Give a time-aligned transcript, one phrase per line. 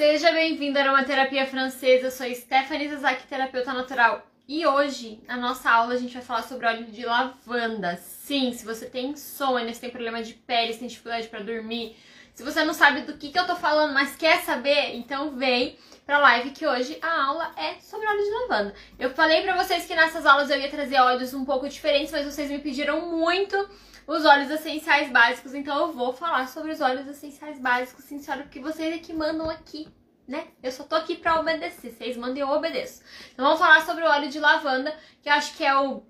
[0.00, 2.06] Seja bem-vindo a uma terapia francesa.
[2.06, 4.26] Eu sou Stephanie Zazaki, terapeuta natural.
[4.48, 7.98] E hoje, na nossa aula, a gente vai falar sobre óleo de lavanda.
[7.98, 11.98] Sim, se você tem insônia, se tem problema de pele, se tem dificuldade para dormir,
[12.32, 15.76] se você não sabe do que, que eu tô falando, mas quer saber, então vem
[16.06, 18.74] pra live que hoje a aula é sobre óleo de lavanda.
[18.98, 22.24] Eu falei pra vocês que nessas aulas eu ia trazer óleos um pouco diferentes, mas
[22.24, 23.68] vocês me pediram muito
[24.10, 28.42] os óleos essenciais básicos, então eu vou falar sobre os óleos essenciais básicos, sim, senhora,
[28.42, 29.86] porque vocês é que mandam aqui,
[30.26, 30.48] né?
[30.60, 33.02] Eu só tô aqui pra obedecer, vocês mandam e eu obedeço.
[33.32, 34.92] Então vamos falar sobre o óleo de lavanda,
[35.22, 36.02] que eu acho que é o,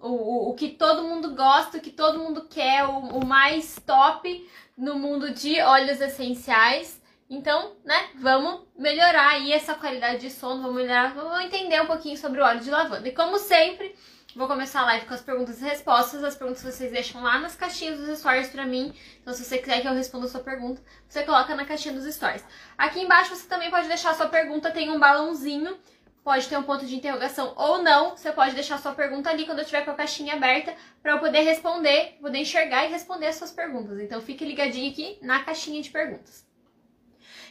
[0.00, 4.50] o, o que todo mundo gosta, o que todo mundo quer, o, o mais top
[4.76, 7.00] no mundo de óleos essenciais.
[7.30, 12.16] Então, né, vamos melhorar aí essa qualidade de sono, vamos melhorar, vamos entender um pouquinho
[12.16, 13.08] sobre o óleo de lavanda.
[13.08, 13.94] E como sempre,
[14.34, 16.22] vou começar a live com as perguntas e respostas.
[16.24, 18.92] As perguntas vocês deixam lá nas caixinhas dos stories pra mim.
[19.20, 22.12] Então, se você quiser que eu responda a sua pergunta, você coloca na caixinha dos
[22.12, 22.44] stories.
[22.76, 25.78] Aqui embaixo você também pode deixar a sua pergunta, tem um balãozinho
[26.24, 28.16] pode ter um ponto de interrogação ou não.
[28.16, 31.18] Você pode deixar sua pergunta ali quando eu tiver com a caixinha aberta para eu
[31.18, 34.00] poder responder, poder enxergar e responder as suas perguntas.
[34.00, 36.44] Então fique ligadinho aqui na caixinha de perguntas.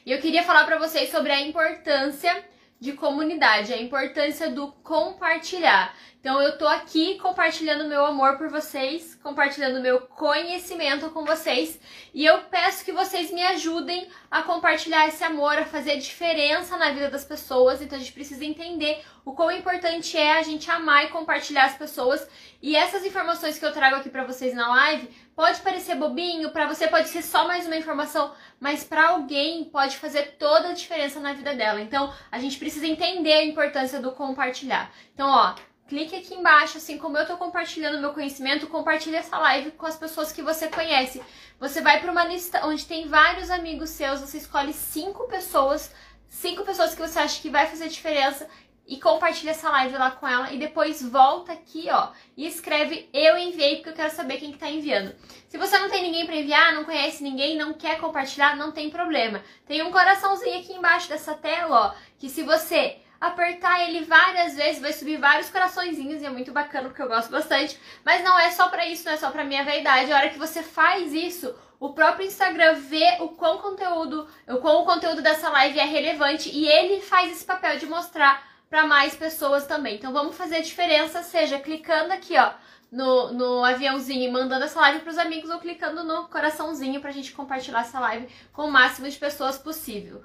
[0.06, 2.44] E eu queria falar para vocês sobre a importância
[2.84, 5.96] de comunidade, a importância do compartilhar.
[6.20, 11.80] Então eu tô aqui compartilhando meu amor por vocês, compartilhando meu conhecimento com vocês,
[12.14, 16.92] e eu peço que vocês me ajudem a compartilhar esse amor, a fazer diferença na
[16.92, 17.82] vida das pessoas.
[17.82, 21.78] Então a gente precisa entender o quão importante é a gente amar e compartilhar as
[21.78, 22.28] pessoas.
[22.62, 26.68] E essas informações que eu trago aqui para vocês na live, pode parecer bobinho, para
[26.68, 31.20] você pode ser só mais uma informação, mas para alguém pode fazer toda a diferença
[31.20, 31.82] na vida dela.
[31.82, 34.92] Então, a gente precisa entender a importância do compartilhar.
[35.14, 35.56] Então, ó,
[35.88, 39.96] clique aqui embaixo, assim como eu tô compartilhando meu conhecimento, compartilhe essa live com as
[39.96, 41.22] pessoas que você conhece.
[41.60, 45.94] Você vai para uma lista onde tem vários amigos seus, você escolhe cinco pessoas,
[46.28, 48.48] cinco pessoas que você acha que vai fazer diferença
[48.86, 53.38] e compartilha essa live lá com ela e depois volta aqui, ó, e escreve eu
[53.38, 55.16] enviei porque eu quero saber quem que tá enviando.
[55.48, 58.90] Se você não tem ninguém para enviar, não conhece ninguém, não quer compartilhar, não tem
[58.90, 59.42] problema.
[59.66, 64.82] Tem um coraçãozinho aqui embaixo dessa tela, ó, que se você apertar ele várias vezes,
[64.82, 67.80] vai subir vários coraçõezinhos e é muito bacana porque eu gosto bastante.
[68.04, 70.12] Mas não é só para isso, não é só para minha vaidade.
[70.12, 74.82] A hora que você faz isso, o próprio Instagram vê o quão conteúdo, o quão
[74.82, 79.16] o conteúdo dessa live é relevante e ele faz esse papel de mostrar para mais
[79.16, 79.98] pessoas também.
[79.98, 82.54] Então vamos fazer a diferença, seja clicando aqui, ó,
[82.92, 87.12] no, no aviãozinho e mandando essa live para os amigos ou clicando no coraçãozinho para
[87.12, 90.24] a gente compartilhar essa live com o máximo de pessoas possível.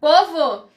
[0.00, 0.70] Povo,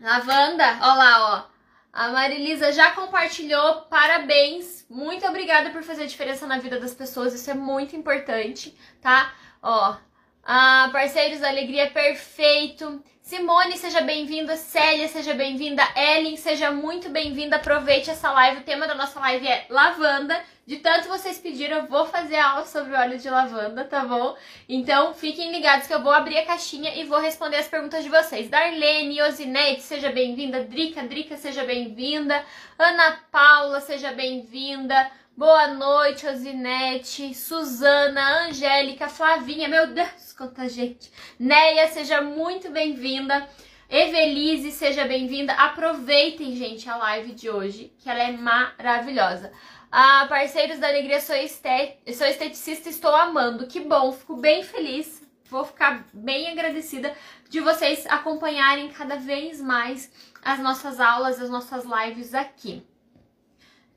[0.00, 1.50] lavanda, ó lá, ó.
[1.92, 7.34] A Marilisa já compartilhou, parabéns, muito obrigada por fazer a diferença na vida das pessoas,
[7.34, 9.30] isso é muito importante, tá?
[9.60, 9.94] Ó,
[10.42, 13.04] a parceiros da alegria, perfeito.
[13.30, 14.56] Simone, seja bem-vinda.
[14.56, 15.84] Célia, seja bem-vinda.
[15.94, 17.54] Ellen, seja muito bem-vinda.
[17.54, 18.58] Aproveite essa live.
[18.58, 20.42] O tema da nossa live é lavanda.
[20.66, 24.36] De tanto vocês pediram, eu vou fazer aula sobre óleo de lavanda, tá bom?
[24.68, 28.10] Então, fiquem ligados que eu vou abrir a caixinha e vou responder as perguntas de
[28.10, 28.48] vocês.
[28.48, 30.64] Darlene, Osinete, seja bem-vinda.
[30.64, 32.44] Drica, Drica, seja bem-vinda.
[32.76, 35.08] Ana Paula, seja bem-vinda.
[35.40, 41.10] Boa noite, Osinete, Suzana, Angélica, Flavinha, meu Deus, quanta gente.
[41.38, 43.48] Neia, seja muito bem-vinda.
[43.88, 45.54] Evelise, seja bem-vinda.
[45.54, 49.50] Aproveitem, gente, a live de hoje, que ela é maravilhosa.
[49.90, 51.96] Ah, parceiros da Alegria, sou, estet...
[52.14, 53.66] sou esteticista, estou amando.
[53.66, 55.26] Que bom, fico bem feliz.
[55.46, 57.16] Vou ficar bem agradecida
[57.48, 60.12] de vocês acompanharem cada vez mais
[60.44, 62.86] as nossas aulas, as nossas lives aqui.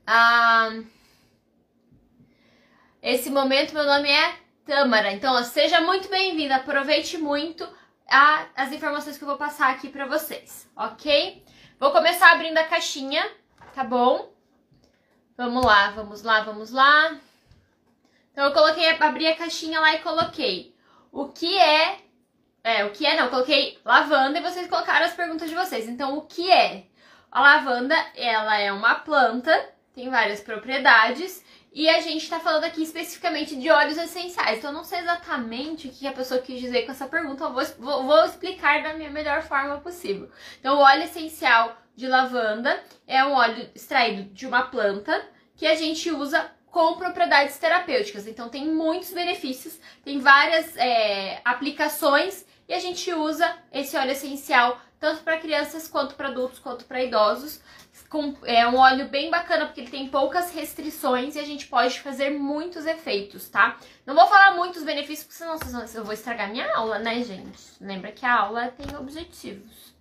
[0.06, 0.70] Ah,
[3.04, 4.34] esse momento, meu nome é
[4.64, 5.12] Tâmara.
[5.12, 6.56] Então, ó, seja muito bem-vinda.
[6.56, 7.68] Aproveite muito
[8.08, 11.44] a, as informações que eu vou passar aqui para vocês, ok?
[11.78, 13.30] Vou começar abrindo a caixinha,
[13.74, 14.32] tá bom?
[15.36, 17.18] Vamos lá, vamos lá, vamos lá.
[18.32, 20.74] Então, eu coloquei, abri a caixinha lá e coloquei
[21.12, 21.98] o que é.
[22.64, 25.86] É, o que é, não, coloquei lavanda e vocês colocaram as perguntas de vocês.
[25.86, 26.86] Então, o que é?
[27.30, 29.52] A lavanda, ela é uma planta,
[29.94, 34.58] tem várias propriedades e a gente está falando aqui especificamente de óleos essenciais.
[34.58, 37.42] Então, eu não sei exatamente o que a pessoa quis dizer com essa pergunta.
[37.42, 40.30] Eu vou, vou, vou explicar da minha melhor forma possível.
[40.60, 45.74] Então, o óleo essencial de lavanda é um óleo extraído de uma planta que a
[45.74, 48.28] gente usa com propriedades terapêuticas.
[48.28, 54.80] Então, tem muitos benefícios, tem várias é, aplicações e a gente usa esse óleo essencial
[55.00, 57.60] tanto para crianças quanto para adultos quanto para idosos.
[58.14, 61.98] Com, é um óleo bem bacana porque ele tem poucas restrições e a gente pode
[61.98, 63.76] fazer muitos efeitos, tá?
[64.06, 67.60] Não vou falar muitos benefícios porque senão eu vou estragar minha aula, né, gente?
[67.80, 69.92] Lembra que a aula tem objetivos.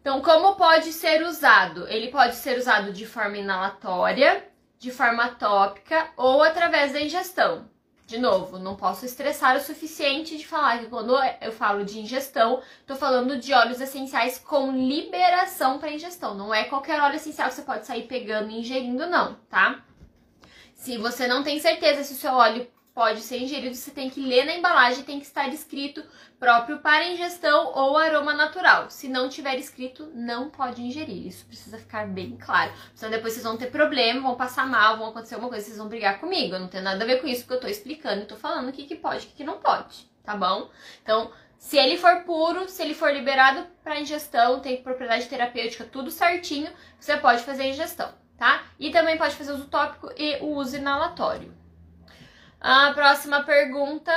[0.00, 1.86] Então, como pode ser usado?
[1.86, 4.44] Ele pode ser usado de forma inalatória,
[4.76, 7.70] de forma tópica ou através da ingestão.
[8.06, 12.60] De novo, não posso estressar o suficiente de falar que quando eu falo de ingestão,
[12.86, 16.34] tô falando de óleos essenciais com liberação para ingestão.
[16.34, 19.82] Não é qualquer óleo essencial que você pode sair pegando e ingerindo, não, tá?
[20.74, 24.20] Se você não tem certeza se o seu óleo pode ser ingerido, você tem que
[24.20, 26.02] ler na embalagem, tem que estar escrito
[26.38, 28.88] próprio para ingestão ou aroma natural.
[28.88, 31.26] Se não tiver escrito, não pode ingerir.
[31.26, 32.72] Isso precisa ficar bem claro.
[32.94, 35.88] Senão depois vocês vão ter problema, vão passar mal, vão acontecer alguma coisa, vocês vão
[35.88, 36.54] brigar comigo.
[36.54, 38.68] Eu não tem nada a ver com isso, porque eu tô explicando e tô falando
[38.68, 40.70] o que, que pode o que, que não pode, tá bom?
[41.02, 46.12] Então, se ele for puro, se ele for liberado para ingestão, tem propriedade terapêutica, tudo
[46.12, 46.70] certinho,
[47.00, 48.62] você pode fazer ingestão, tá?
[48.78, 51.63] E também pode fazer uso tópico e o uso inalatório.
[52.66, 54.10] A próxima pergunta.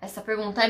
[0.00, 0.60] Essa pergunta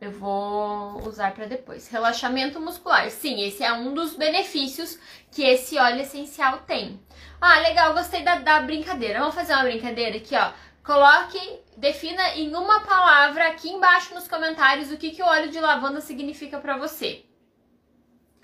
[0.00, 1.88] eu vou usar para depois.
[1.88, 3.10] Relaxamento muscular.
[3.10, 5.00] Sim, esse é um dos benefícios
[5.32, 7.04] que esse óleo essencial tem.
[7.40, 9.18] Ah, legal, gostei da, da brincadeira.
[9.18, 10.52] Vamos fazer uma brincadeira aqui, ó.
[10.84, 11.40] Coloque,
[11.76, 16.00] defina em uma palavra aqui embaixo nos comentários o que, que o óleo de lavanda
[16.00, 17.24] significa para você.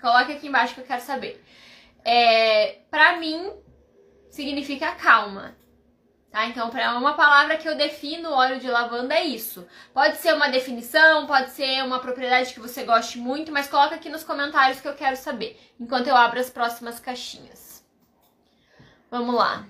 [0.01, 1.41] Coloque aqui embaixo que eu quero saber.
[2.03, 3.53] É, para mim,
[4.29, 5.57] significa calma.
[6.31, 6.45] Tá?
[6.45, 9.67] Então, para uma palavra que eu defino óleo de lavanda é isso.
[9.93, 14.09] Pode ser uma definição, pode ser uma propriedade que você goste muito, mas coloca aqui
[14.09, 17.83] nos comentários que eu quero saber, enquanto eu abro as próximas caixinhas.
[19.09, 19.65] Vamos lá.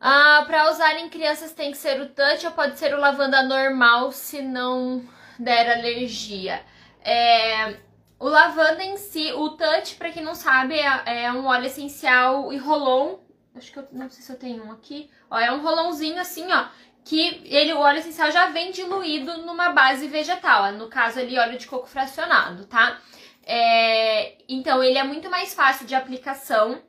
[0.00, 3.42] Ah, para usar em crianças tem que ser o touch ou pode ser o lavanda
[3.44, 5.02] normal se não
[5.38, 6.62] der alergia.
[7.00, 7.76] É,
[8.18, 12.52] o lavanda em si, o touch, para quem não sabe, é, é um óleo essencial
[12.52, 13.18] e rolon
[13.56, 15.08] Acho que eu não sei se eu tenho um aqui.
[15.30, 16.66] Ó, é um rolãozinho assim, ó.
[17.04, 20.72] Que ele, o óleo essencial já vem diluído numa base vegetal.
[20.72, 23.00] No caso ali, óleo de coco fracionado, tá?
[23.46, 26.82] É, então, ele é muito mais fácil de aplicação.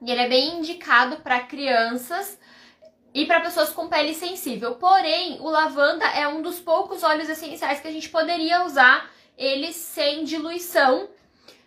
[0.00, 2.38] E ele é bem indicado para crianças
[3.12, 4.76] e para pessoas com pele sensível.
[4.76, 9.72] Porém, o lavanda é um dos poucos óleos essenciais que a gente poderia usar ele
[9.72, 11.08] sem diluição,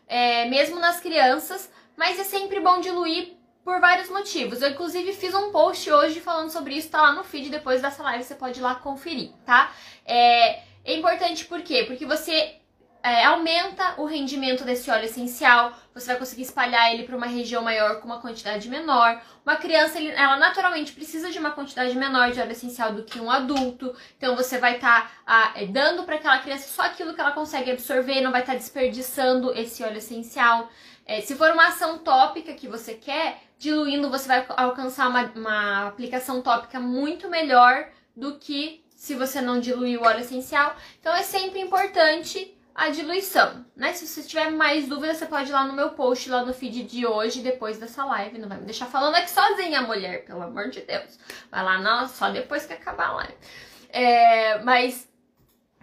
[0.07, 1.69] é, mesmo nas crianças.
[1.97, 3.38] Mas é sempre bom diluir
[3.69, 4.63] por vários motivos.
[4.63, 8.01] Eu, inclusive, fiz um post hoje falando sobre isso, tá lá no feed, depois dessa
[8.01, 9.71] live você pode ir lá conferir, tá?
[10.03, 11.83] É, é importante por quê?
[11.85, 12.55] Porque você
[13.03, 17.61] é, aumenta o rendimento desse óleo essencial, você vai conseguir espalhar ele para uma região
[17.61, 19.21] maior com uma quantidade menor.
[19.45, 23.29] Uma criança, ela naturalmente precisa de uma quantidade menor de óleo essencial do que um
[23.29, 27.33] adulto, então você vai estar tá, ah, dando para aquela criança só aquilo que ela
[27.33, 30.67] consegue absorver, não vai estar tá desperdiçando esse óleo essencial.
[31.05, 35.87] É, se for uma ação tópica que você quer, diluindo você vai alcançar uma, uma
[35.89, 40.75] aplicação tópica muito melhor do que se você não diluir o óleo essencial.
[40.99, 43.91] Então é sempre importante a diluição, né?
[43.91, 46.83] Se você tiver mais dúvidas, você pode ir lá no meu post, lá no feed
[46.83, 48.37] de hoje, depois dessa live.
[48.37, 51.19] Não vai me deixar falando aqui sozinha, mulher, pelo amor de Deus.
[51.51, 53.33] Vai lá não, só depois que acabar a live.
[53.89, 55.09] É, mas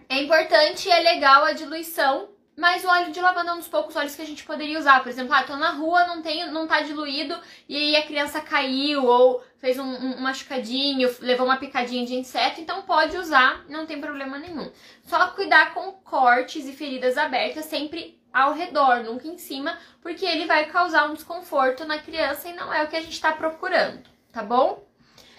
[0.09, 3.67] é importante e é legal a diluição mas o óleo de lavanda é um dos
[3.67, 5.03] poucos óleos que a gente poderia usar.
[5.03, 7.39] Por exemplo, ah, tô na rua, não, tem, não tá diluído,
[7.69, 12.81] e a criança caiu ou fez um, um machucadinho, levou uma picadinha de inseto, então
[12.81, 14.71] pode usar, não tem problema nenhum.
[15.05, 20.45] Só cuidar com cortes e feridas abertas sempre ao redor, nunca em cima, porque ele
[20.45, 24.01] vai causar um desconforto na criança e não é o que a gente tá procurando,
[24.31, 24.83] tá bom?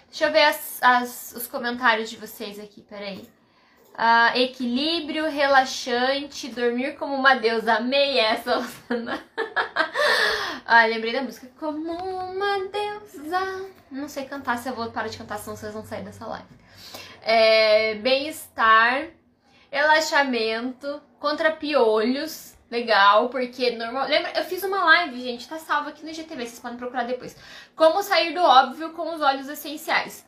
[0.08, 3.28] Deixa eu ver as, as, os comentários de vocês aqui, peraí.
[3.98, 7.74] Uh, equilíbrio, relaxante, dormir como uma deusa.
[7.74, 8.64] Amei essa,
[10.64, 11.50] ah, lembrei da música.
[11.58, 13.68] Como uma deusa.
[13.90, 16.46] Não sei cantar, se eu vou parar de cantar, senão vocês vão sair dessa live.
[17.22, 19.08] É, Bem-estar,
[19.68, 22.56] relaxamento, contra piolhos.
[22.70, 24.06] Legal, porque normal.
[24.06, 27.34] Lembra, eu fiz uma live, gente, tá salva aqui no GTV, vocês podem procurar depois.
[27.74, 30.27] Como sair do óbvio com os olhos essenciais.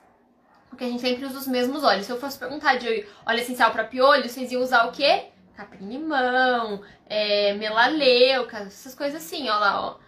[0.70, 2.06] Porque a gente sempre usa os mesmos óleos.
[2.06, 5.24] Se eu fosse perguntar de óleo essencial para piolho, vocês iam usar o quê?
[5.54, 9.98] Capim-limão, é, melaleuca, essas coisas assim, ó lá, ó.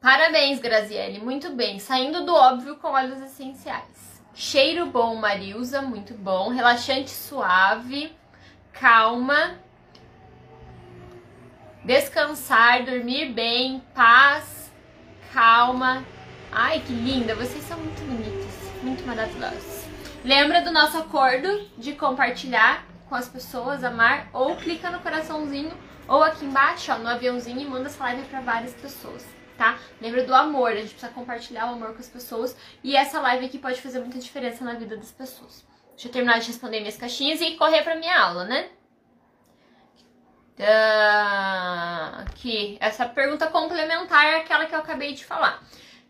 [0.00, 1.78] Parabéns, Graziele, muito bem.
[1.78, 4.22] Saindo do óbvio com óleos essenciais.
[4.34, 6.50] Cheiro bom, Marilza, muito bom.
[6.50, 8.14] Relaxante suave,
[8.72, 9.58] calma.
[11.84, 14.72] Descansar, dormir bem, paz,
[15.32, 16.04] calma.
[16.50, 19.81] Ai, que linda, vocês são muito bonitas, muito maravilhosas.
[20.24, 25.76] Lembra do nosso acordo de compartilhar com as pessoas, amar, ou clica no coraçãozinho
[26.06, 29.26] ou aqui embaixo, ó, no aviãozinho e manda essa live para várias pessoas,
[29.58, 29.78] tá?
[30.00, 33.46] Lembra do amor, a gente precisa compartilhar o amor com as pessoas e essa live
[33.46, 35.66] aqui pode fazer muita diferença na vida das pessoas.
[35.90, 38.68] Deixa eu terminar de responder minhas caixinhas e correr para minha aula, né?
[42.20, 45.60] Aqui, essa pergunta complementar é aquela que eu acabei de falar.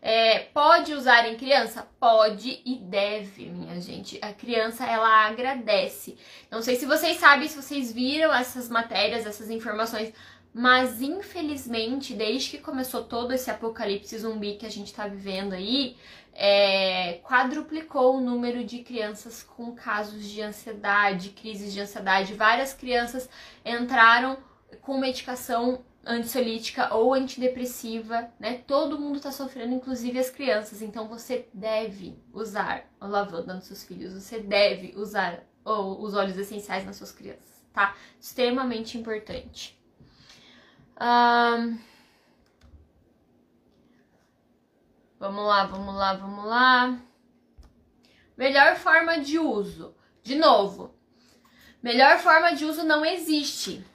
[0.05, 1.87] É, pode usar em criança?
[1.97, 4.19] Pode e deve, minha gente.
[4.21, 6.17] A criança, ela agradece.
[6.51, 10.13] Não sei se vocês sabem, se vocês viram essas matérias, essas informações,
[10.53, 15.95] mas infelizmente, desde que começou todo esse apocalipse zumbi que a gente tá vivendo aí,
[16.33, 22.33] é, quadruplicou o número de crianças com casos de ansiedade, crises de ansiedade.
[22.33, 23.29] Várias crianças
[23.63, 24.37] entraram
[24.81, 28.61] com medicação ansiolítica ou antidepressiva, né?
[28.67, 30.81] Todo mundo tá sofrendo, inclusive as crianças.
[30.81, 36.85] Então você deve usar a lavanda nos seus filhos, você deve usar os óleos essenciais
[36.85, 37.95] nas suas crianças, tá?
[38.19, 39.79] Extremamente importante.
[40.99, 41.77] Um...
[45.17, 46.99] Vamos lá, vamos lá, vamos lá.
[48.35, 49.95] Melhor forma de uso.
[50.21, 50.93] De novo,
[51.81, 53.85] melhor forma de uso não existe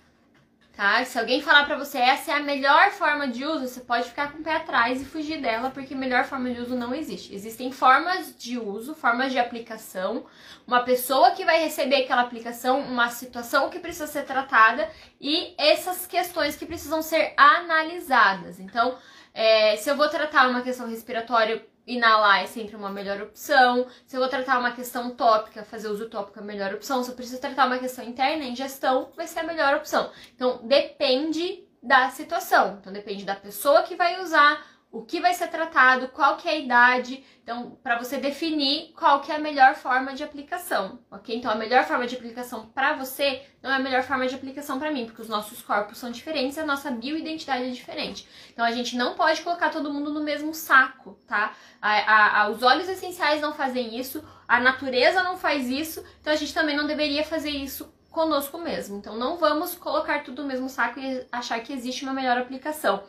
[0.79, 1.05] tá?
[1.05, 4.31] Se alguém falar para você essa é a melhor forma de uso, você pode ficar
[4.31, 7.35] com o pé atrás e fugir dela, porque melhor forma de uso não existe.
[7.35, 10.25] Existem formas de uso, formas de aplicação,
[10.65, 14.89] uma pessoa que vai receber aquela aplicação, uma situação que precisa ser tratada
[15.21, 18.61] e essas questões que precisam ser analisadas.
[18.61, 18.97] Então,
[19.35, 23.87] é, se eu vou tratar uma questão respiratória inalar é sempre uma melhor opção.
[24.07, 27.03] Se eu vou tratar uma questão tópica, fazer uso tópico é a melhor opção.
[27.03, 30.11] Se eu preciso tratar uma questão interna, ingestão vai ser a melhor opção.
[30.35, 32.79] Então, depende da situação.
[32.81, 36.53] Então, depende da pessoa que vai usar, o que vai ser tratado, qual que é
[36.53, 41.37] a idade, então para você definir qual que é a melhor forma de aplicação, ok?
[41.37, 44.79] Então a melhor forma de aplicação para você não é a melhor forma de aplicação
[44.79, 48.27] para mim, porque os nossos corpos são diferentes, e a nossa bioidentidade é diferente.
[48.51, 51.55] Então a gente não pode colocar todo mundo no mesmo saco, tá?
[51.83, 56.33] A, a, a, os óleos essenciais não fazem isso, a natureza não faz isso, então
[56.33, 58.97] a gente também não deveria fazer isso conosco mesmo.
[58.97, 63.05] Então não vamos colocar tudo no mesmo saco e achar que existe uma melhor aplicação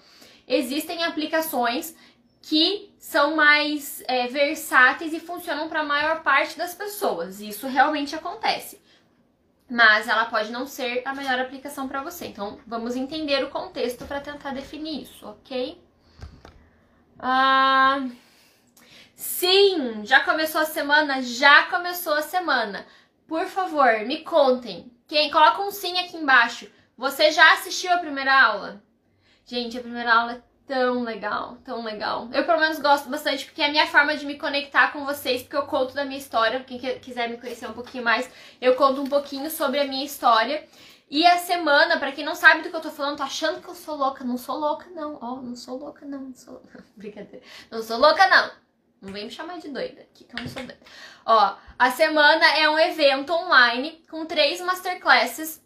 [0.50, 1.96] existem aplicações
[2.42, 7.40] que são mais é, versáteis e funcionam para a maior parte das pessoas.
[7.40, 8.82] Isso realmente acontece.
[9.70, 12.26] Mas ela pode não ser a melhor aplicação para você.
[12.26, 15.80] Então, vamos entender o contexto para tentar definir isso, ok?
[17.20, 18.08] Ah,
[19.16, 21.22] sim, já começou a semana?
[21.22, 22.88] Já começou a semana.
[23.28, 24.92] Por favor, me contem.
[25.08, 26.68] Quem coloca um sim aqui embaixo.
[26.98, 28.84] Você já assistiu a primeira aula?
[29.50, 32.30] Gente, a primeira aula é tão legal, tão legal.
[32.32, 35.42] Eu, pelo menos, gosto bastante porque é a minha forma de me conectar com vocês,
[35.42, 36.64] porque eu conto da minha história.
[36.64, 38.30] Quem quiser me conhecer um pouquinho mais,
[38.62, 40.68] eu conto um pouquinho sobre a minha história.
[41.10, 43.68] E a semana, para quem não sabe do que eu tô falando, tô achando que
[43.68, 44.24] eu sou louca.
[44.24, 45.18] Não sou louca, não.
[45.20, 46.26] Ó, oh, não sou louca, não.
[46.26, 46.62] não sou...
[46.96, 47.44] Brincadeira.
[47.72, 48.52] Não sou louca, não.
[49.02, 50.78] Não vem me chamar de doida que eu não sou doida.
[51.26, 55.60] Ó, a semana é um evento online com três masterclasses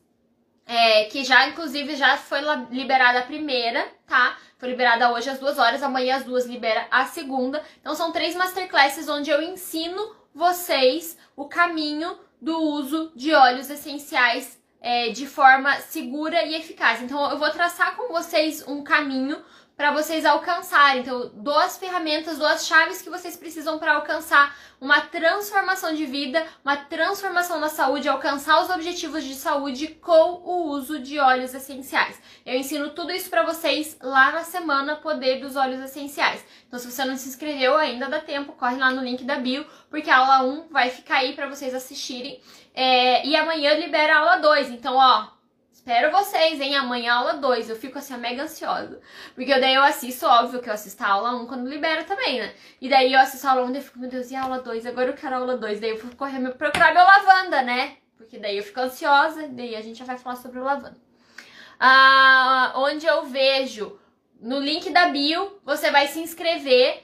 [0.66, 2.40] é, que já, inclusive, já foi
[2.70, 4.38] liberada a primeira, tá?
[4.58, 7.62] Foi liberada hoje às duas horas, amanhã às duas libera a segunda.
[7.82, 14.62] Então, são três masterclasses onde eu ensino vocês o caminho do uso de óleos essenciais
[14.82, 17.02] é, de forma segura e eficaz.
[17.02, 19.42] Então, eu vou traçar com vocês um caminho
[19.84, 21.02] para vocês alcançarem.
[21.02, 26.78] Então, duas ferramentas, duas chaves que vocês precisam para alcançar uma transformação de vida, uma
[26.78, 32.18] transformação na saúde, alcançar os objetivos de saúde com o uso de óleos essenciais.
[32.46, 36.46] Eu ensino tudo isso para vocês lá na semana Poder dos Óleos Essenciais.
[36.66, 39.66] Então, se você não se inscreveu ainda dá tempo, corre lá no link da bio,
[39.90, 42.40] porque a aula 1 vai ficar aí para vocês assistirem.
[42.74, 44.70] É, e amanhã libera a aula 2.
[44.70, 45.28] Então, ó,
[45.86, 46.78] Espero vocês, hein?
[46.78, 47.70] Amanhã aula 2.
[47.70, 49.02] Eu fico assim, mega ansiosa.
[49.36, 52.54] Porque daí eu assisto, óbvio que eu assisto a aula 1 quando libera também, né?
[52.80, 54.62] E daí eu assisto a aula 1 e eu fico, meu Deus, e a aula
[54.62, 54.86] 2?
[54.86, 55.82] Agora eu quero a aula 2.
[55.82, 57.98] Daí eu vou correr meu, procurar meu lavanda, né?
[58.16, 60.96] Porque daí eu fico ansiosa, daí a gente já vai falar sobre o lavanda.
[61.78, 64.00] Ah, onde eu vejo
[64.40, 67.03] no link da bio, você vai se inscrever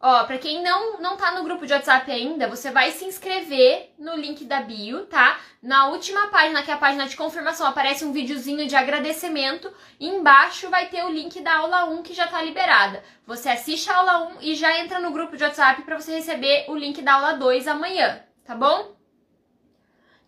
[0.00, 3.92] Ó, pra quem não, não tá no grupo de WhatsApp ainda, você vai se inscrever
[3.98, 5.40] no link da bio, tá?
[5.60, 9.72] Na última página, que é a página de confirmação, aparece um videozinho de agradecimento.
[9.98, 13.02] Embaixo vai ter o link da aula 1 que já tá liberada.
[13.26, 16.66] Você assiste a aula 1 e já entra no grupo de WhatsApp para você receber
[16.68, 18.96] o link da aula 2 amanhã, tá bom?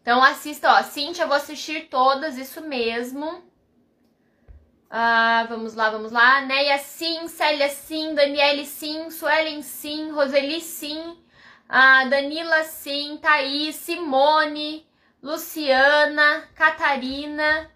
[0.02, 0.82] Então assista, ó.
[0.82, 3.48] Cintia, eu vou assistir todas, isso mesmo.
[4.92, 6.40] Ah, vamos lá, vamos lá.
[6.40, 11.16] Neia sim, Célia sim, Daniele sim, Suelen sim, Roseli sim,
[11.68, 13.16] A Danila, sim.
[13.22, 14.84] Thaís, Simone,
[15.22, 17.70] Luciana, Catarina,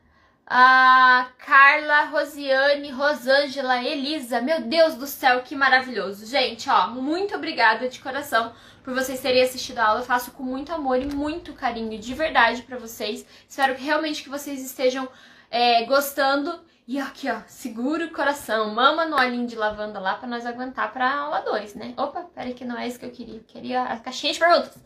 [0.44, 4.40] a Carla, Rosiane, Rosângela, Elisa.
[4.40, 6.26] Meu Deus do céu, que maravilhoso.
[6.26, 8.52] Gente, ó, muito obrigada de coração
[8.82, 10.00] por vocês terem assistido a aula.
[10.00, 13.24] Eu faço com muito amor e muito carinho, de verdade, para vocês.
[13.48, 15.08] Espero que realmente que vocês estejam
[15.48, 16.60] é, gostando.
[16.86, 18.74] E aqui, ó, segura o coração.
[18.74, 21.94] Mama no olhinho de lavanda lá pra nós aguentar pra aula 2, né?
[21.96, 23.36] Opa, peraí que não é isso que eu queria.
[23.36, 24.76] Eu queria a caixinha de perguntas.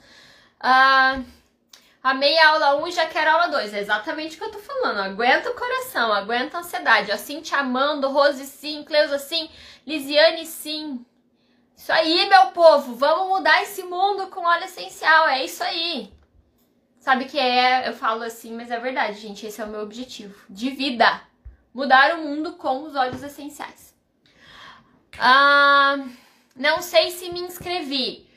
[0.60, 1.20] Ah,
[2.00, 3.74] amei a aula 1 e já quero a aula 2.
[3.74, 4.98] É exatamente o que eu tô falando.
[5.00, 7.10] Aguenta o coração, aguenta a ansiedade.
[7.10, 9.50] Assim te amando, Rose sim, Cleusa sim,
[9.84, 11.04] Lisiane sim.
[11.76, 12.94] Isso aí, meu povo.
[12.94, 15.26] Vamos mudar esse mundo com óleo essencial.
[15.26, 16.12] É isso aí.
[17.00, 19.46] Sabe que é, eu falo assim, mas é verdade, gente.
[19.46, 21.26] Esse é o meu objetivo de vida
[21.72, 23.94] mudar o mundo com os óleos essenciais.
[25.18, 25.96] Ah,
[26.54, 28.28] não sei se me inscrevi.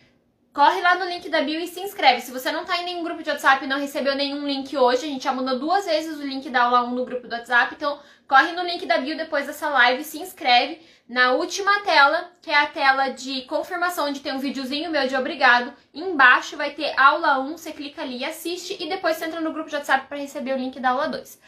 [0.53, 2.21] Corre lá no link da bio e se inscreve.
[2.21, 5.05] Se você não tá em nenhum grupo de WhatsApp e não recebeu nenhum link hoje,
[5.05, 7.73] a gente já mandou duas vezes o link da aula 1 no grupo do WhatsApp.
[7.73, 12.31] Então, corre no link da bio depois dessa live e se inscreve na última tela,
[12.41, 15.73] que é a tela de confirmação, onde tem um videozinho meu de obrigado.
[15.93, 19.53] Embaixo vai ter aula 1, você clica ali e assiste e depois você entra no
[19.53, 21.39] grupo de WhatsApp para receber o link da aula 2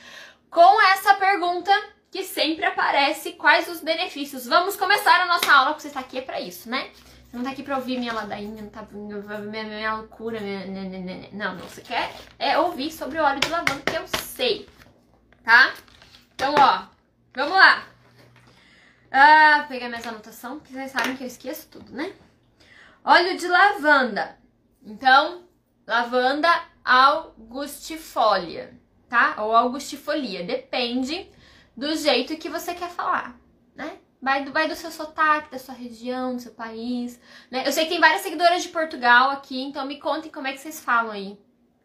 [0.53, 1.72] com essa pergunta
[2.12, 4.45] que sempre aparece: quais os benefícios?
[4.45, 6.91] Vamos começar a nossa aula, porque você está aqui é para isso, né?
[7.27, 10.83] Você não tá aqui pra ouvir minha ladainha, não tá minha, minha loucura, minha, né,
[10.83, 14.07] né, né, não, não, você quer é ouvir sobre o óleo de lavanda, que eu
[14.19, 14.69] sei,
[15.43, 15.74] tá?
[16.36, 16.83] Então, ó,
[17.36, 17.88] vamos lá.
[19.12, 22.13] Ah, pegar minhas anotações, porque vocês sabem que eu esqueço tudo, né?
[23.03, 24.38] Óleo de lavanda.
[24.83, 25.48] Então,
[25.88, 26.50] lavanda
[26.83, 28.83] augustifolia
[29.13, 29.36] tá?
[29.43, 31.29] Ou augustifolia, depende
[31.77, 33.39] do jeito que você quer falar,
[33.75, 34.00] né?
[34.20, 37.20] Vai do, vai do seu sotaque, da sua região, do seu país,
[37.51, 37.62] né?
[37.63, 40.58] Eu sei que tem várias seguidoras de Portugal aqui, então me contem como é que
[40.58, 41.38] vocês falam aí.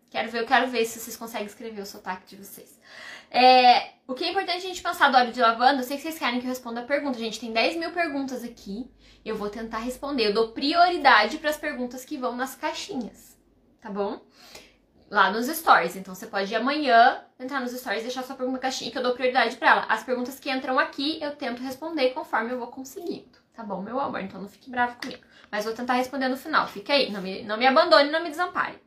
[0.08, 2.80] Quero ver, eu quero ver se vocês conseguem escrever o sotaque de vocês.
[3.30, 6.04] É, o que é importante a gente pensar do óleo de lavanda, eu sei que
[6.04, 7.18] vocês querem que eu responda a pergunta.
[7.18, 8.90] Gente, tem 10 mil perguntas aqui.
[9.22, 10.28] Eu vou tentar responder.
[10.28, 13.36] Eu dou prioridade para as perguntas que vão nas caixinhas,
[13.82, 14.22] tá bom?
[15.10, 15.96] Lá nos stories.
[15.96, 19.02] Então você pode ir amanhã entrar nos stories e deixar sua pergunta caixinha que eu
[19.02, 19.86] dou prioridade para ela.
[19.88, 23.38] As perguntas que entram aqui eu tento responder conforme eu vou conseguindo.
[23.54, 24.20] Tá bom, meu amor?
[24.20, 25.22] Então não fique bravo comigo.
[25.50, 26.68] Mas vou tentar responder no final.
[26.68, 27.10] Fica aí.
[27.10, 28.78] Não me, não me abandone, não me desampare.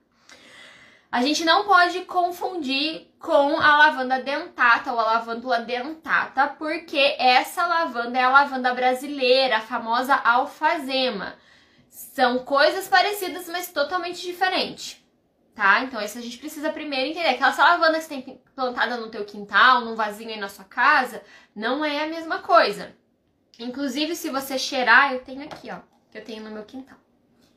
[1.12, 7.68] A gente não pode confundir com a lavanda dentata ou a lavândula dentata, porque essa
[7.68, 11.36] lavanda é a lavanda brasileira, a famosa alfazema.
[11.90, 15.01] São coisas parecidas, mas totalmente diferentes
[15.56, 15.84] tá?
[15.84, 17.30] Então isso a gente precisa primeiro entender.
[17.30, 21.24] Aquela lavanda que você tem plantada no teu quintal, num vasinho aí na sua casa,
[21.56, 22.96] não é a mesma coisa.
[23.60, 26.98] Inclusive, se você cheirar, eu tenho aqui, ó, que eu tenho no meu quintal.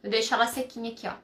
[0.02, 1.14] Eu deixo ela sequinha aqui, ó,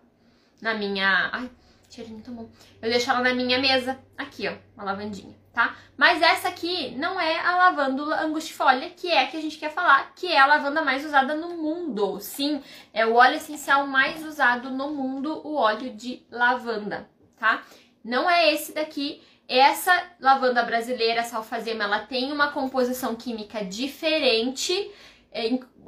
[0.61, 1.31] na minha...
[1.33, 1.51] Ai,
[1.95, 2.49] cheirinho muito bom.
[2.81, 5.77] Eu deixo ela na minha mesa, aqui, ó, uma lavandinha tá?
[5.97, 9.71] Mas essa aqui não é a lavândula angustifolia, que é a que a gente quer
[9.71, 12.19] falar, que é a lavanda mais usada no mundo.
[12.21, 17.63] Sim, é o óleo essencial mais usado no mundo, o óleo de lavanda, tá?
[18.05, 19.23] Não é esse daqui.
[19.47, 24.93] Essa lavanda brasileira, essa alfazema, ela tem uma composição química diferente,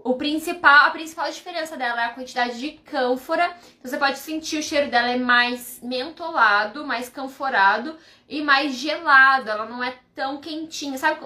[0.05, 3.47] o principal, a principal diferença dela é a quantidade de cânfora.
[3.79, 7.97] Então você pode sentir o cheiro dela é mais mentolado, mais canforado
[8.29, 9.49] e mais gelado.
[9.49, 11.21] Ela não é tão quentinha, sabe?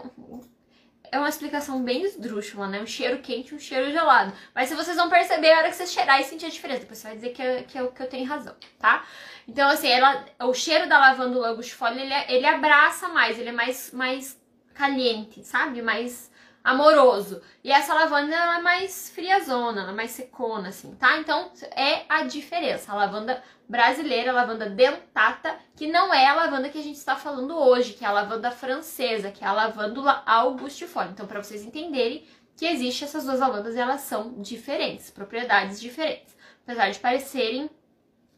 [1.11, 2.81] É uma explicação bem esdrúxula, né?
[2.81, 4.33] Um cheiro quente e um cheiro gelado.
[4.55, 6.99] Mas se vocês vão perceber, a hora que você cheirar e sentir a diferença, depois
[6.99, 9.07] você vai dizer que, eu, que, eu, que eu tenho razão, tá?
[9.49, 13.53] Então, assim, ela, o cheiro da lavanda angustifolia, ele, é, ele abraça mais, ele é
[13.53, 14.39] mais, mais
[14.75, 15.81] caliente, sabe?
[15.81, 16.31] Mais
[16.66, 17.40] amoroso.
[17.62, 21.16] E essa lavanda ela é mais friazona, ela é mais secona, assim, tá?
[21.18, 22.90] Então é a diferença.
[22.90, 27.14] A lavanda brasileira, a lavanda dentata, que não é a lavanda que a gente está
[27.14, 31.12] falando hoje, que é a lavanda francesa, que é a lavândula augustifolia.
[31.12, 32.26] Então, para vocês entenderem
[32.57, 36.37] que existem essas duas lavandas elas são diferentes, propriedades diferentes.
[36.64, 37.70] Apesar de parecerem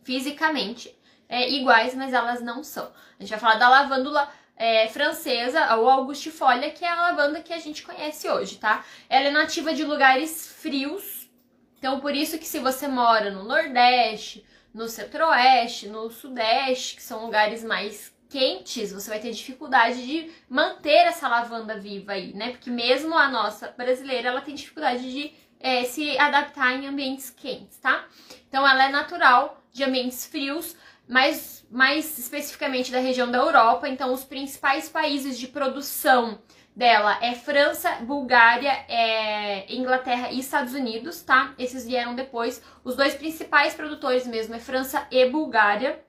[0.03, 0.95] fisicamente
[1.31, 2.93] é, iguais, mas elas não são.
[3.19, 4.29] A gente vai falar da lavândula
[4.59, 8.85] é, francesa, ou augustifolia, que é a lavanda que a gente conhece hoje, tá?
[9.09, 11.31] Ela é nativa de lugares frios,
[11.79, 14.45] então por isso que se você mora no Nordeste,
[14.75, 21.07] no Centro-Oeste, no Sudeste, que são lugares mais quentes, você vai ter dificuldade de manter
[21.07, 22.51] essa lavanda viva aí, né?
[22.51, 27.79] Porque mesmo a nossa brasileira, ela tem dificuldade de é, se adaptar em ambientes quentes,
[27.79, 28.07] tá?
[28.49, 30.77] Então ela é natural de ambientes frios,
[31.09, 33.89] mais, mais especificamente da região da Europa.
[33.89, 36.39] Então, os principais países de produção
[36.77, 41.55] dela é França, Bulgária, é Inglaterra e Estados Unidos, tá?
[41.59, 42.63] Esses vieram depois.
[42.85, 46.01] Os dois principais produtores mesmo é França e Bulgária,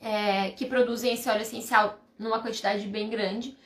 [0.00, 3.56] é, que produzem esse óleo essencial numa quantidade bem grande.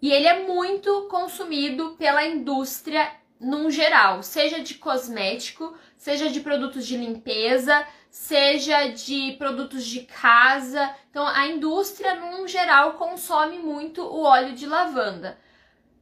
[0.00, 6.86] E ele é muito consumido pela indústria num geral, seja de cosmético, seja de produtos
[6.86, 10.94] de limpeza, seja de produtos de casa.
[11.10, 15.38] Então, a indústria, num geral, consome muito o óleo de lavanda.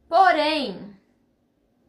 [0.07, 0.95] Porém,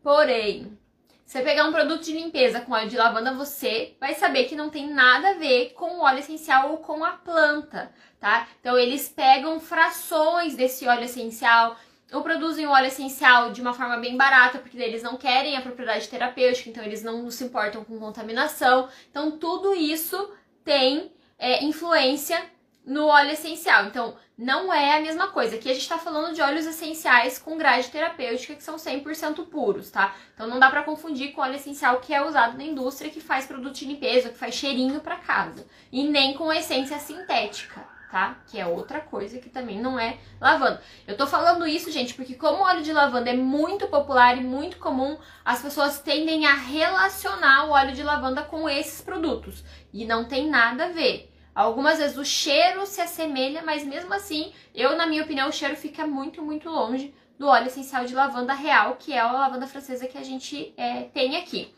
[0.03, 0.79] porém,
[1.25, 4.69] você pegar um produto de limpeza com óleo de lavanda, você vai saber que não
[4.69, 8.47] tem nada a ver com o óleo essencial ou com a planta, tá?
[8.61, 11.77] Então, eles pegam frações desse óleo essencial,
[12.13, 15.63] ou produzem o óleo essencial de uma forma bem barata, porque eles não querem a
[15.63, 18.89] propriedade terapêutica, então eles não se importam com contaminação.
[19.11, 20.33] Então, tudo isso
[20.65, 22.41] tem é, influência
[22.85, 23.87] no óleo essencial.
[23.87, 25.57] Então, não é a mesma coisa.
[25.57, 29.91] Aqui a gente está falando de óleos essenciais com grade terapêutica que são 100% puros,
[29.91, 30.17] tá?
[30.35, 33.47] Então, não dá para confundir com óleo essencial que é usado na indústria, que faz
[33.47, 35.67] produto de limpeza, que faz cheirinho para casa.
[35.93, 38.39] E nem com essência sintética tá?
[38.47, 40.83] Que é outra coisa que também não é lavanda.
[41.07, 44.43] Eu tô falando isso, gente, porque como o óleo de lavanda é muito popular e
[44.43, 49.65] muito comum, as pessoas tendem a relacionar o óleo de lavanda com esses produtos.
[49.93, 51.33] E não tem nada a ver.
[51.55, 55.77] Algumas vezes o cheiro se assemelha, mas mesmo assim, eu, na minha opinião, o cheiro
[55.77, 60.07] fica muito, muito longe do óleo essencial de lavanda real, que é a lavanda francesa
[60.07, 61.75] que a gente é, tem aqui.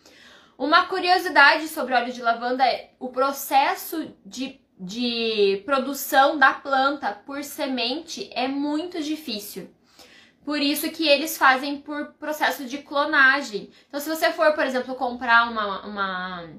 [0.58, 7.42] Uma curiosidade sobre óleo de lavanda é o processo de de produção da planta por
[7.44, 9.70] semente é muito difícil.
[10.44, 13.70] Por isso que eles fazem por processo de clonagem.
[13.88, 16.50] Então, se você for, por exemplo, comprar uma, uma,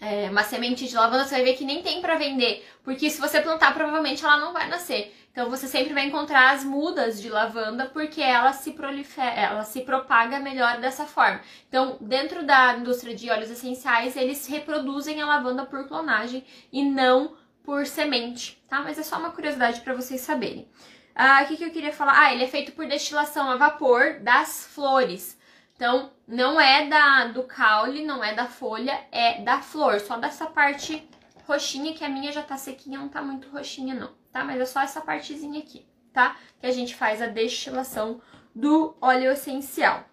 [0.00, 2.66] é, uma semente de lavanda, você vai ver que nem tem para vender.
[2.82, 5.14] Porque se você plantar, provavelmente ela não vai nascer.
[5.36, 9.82] Então, você sempre vai encontrar as mudas de lavanda, porque ela se prolifera, ela se
[9.82, 11.42] propaga melhor dessa forma.
[11.68, 17.36] Então, dentro da indústria de óleos essenciais, eles reproduzem a lavanda por clonagem e não
[17.62, 18.80] por semente, tá?
[18.80, 20.66] Mas é só uma curiosidade para vocês saberem.
[21.14, 22.18] Ah, o que, que eu queria falar?
[22.18, 25.38] Ah, ele é feito por destilação a vapor das flores.
[25.74, 30.00] Então, não é da do caule, não é da folha, é da flor.
[30.00, 31.06] Só dessa parte
[31.46, 34.44] roxinha, que a minha já tá sequinha, não tá muito roxinha não, tá?
[34.44, 36.36] Mas é só essa partezinha aqui, tá?
[36.60, 38.20] Que a gente faz a destilação
[38.54, 40.04] do óleo essencial.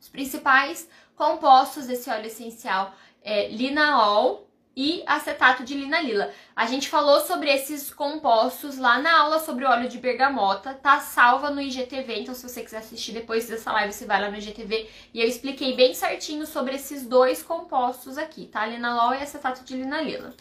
[0.00, 4.48] Os principais compostos desse óleo essencial é linalol,
[4.80, 6.32] e acetato de linalila.
[6.54, 11.00] A gente falou sobre esses compostos lá na aula sobre o óleo de bergamota, tá
[11.00, 14.36] salva no IGTV, então se você quiser assistir depois dessa live, você vai lá no
[14.36, 18.64] IGTV e eu expliquei bem certinho sobre esses dois compostos aqui, tá?
[18.66, 20.32] Linalol e acetato de linalila.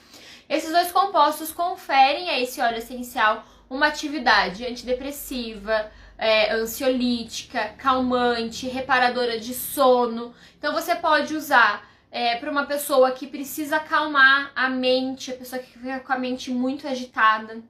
[0.50, 9.40] Esses dois compostos conferem a esse óleo essencial uma atividade antidepressiva, é, ansiolítica, calmante, reparadora
[9.40, 10.34] de sono.
[10.58, 15.62] Então você pode usar é, para uma pessoa que precisa acalmar a mente, a pessoa
[15.62, 17.62] que fica com a mente muito agitada.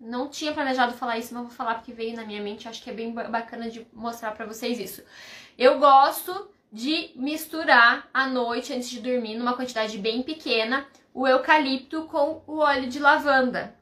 [0.00, 2.66] Não tinha planejado falar isso, mas vou falar porque veio na minha mente.
[2.66, 5.02] Acho que é bem bacana de mostrar para vocês isso.
[5.56, 12.04] Eu gosto de misturar à noite antes de dormir, numa quantidade bem pequena, o eucalipto
[12.04, 13.74] com o óleo de lavanda.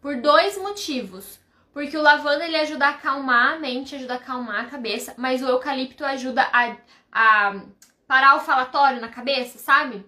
[0.00, 1.40] Por dois motivos.
[1.72, 5.42] Porque o lavanda ele ajuda a acalmar a mente, ajuda a acalmar a cabeça, mas
[5.42, 6.76] o eucalipto ajuda a,
[7.10, 7.62] a
[8.06, 10.04] parar o falatório na cabeça, sabe?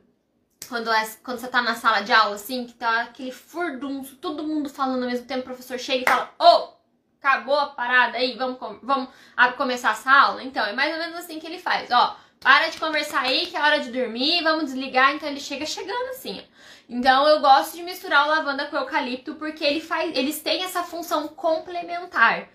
[0.68, 4.44] Quando, é, quando você tá na sala de aula, assim, que tá aquele furdunço, todo
[4.44, 6.74] mundo falando ao mesmo tempo, o professor chega e fala, ô, oh,
[7.18, 9.08] acabou a parada aí, vamos, vamos
[9.56, 10.42] começar essa aula?
[10.42, 13.56] Então, é mais ou menos assim que ele faz, ó, para de conversar aí, que
[13.56, 16.42] é hora de dormir, vamos desligar, então ele chega chegando assim.
[16.88, 20.62] Então eu gosto de misturar o lavanda com o eucalipto porque ele faz, eles têm
[20.62, 22.48] essa função complementar.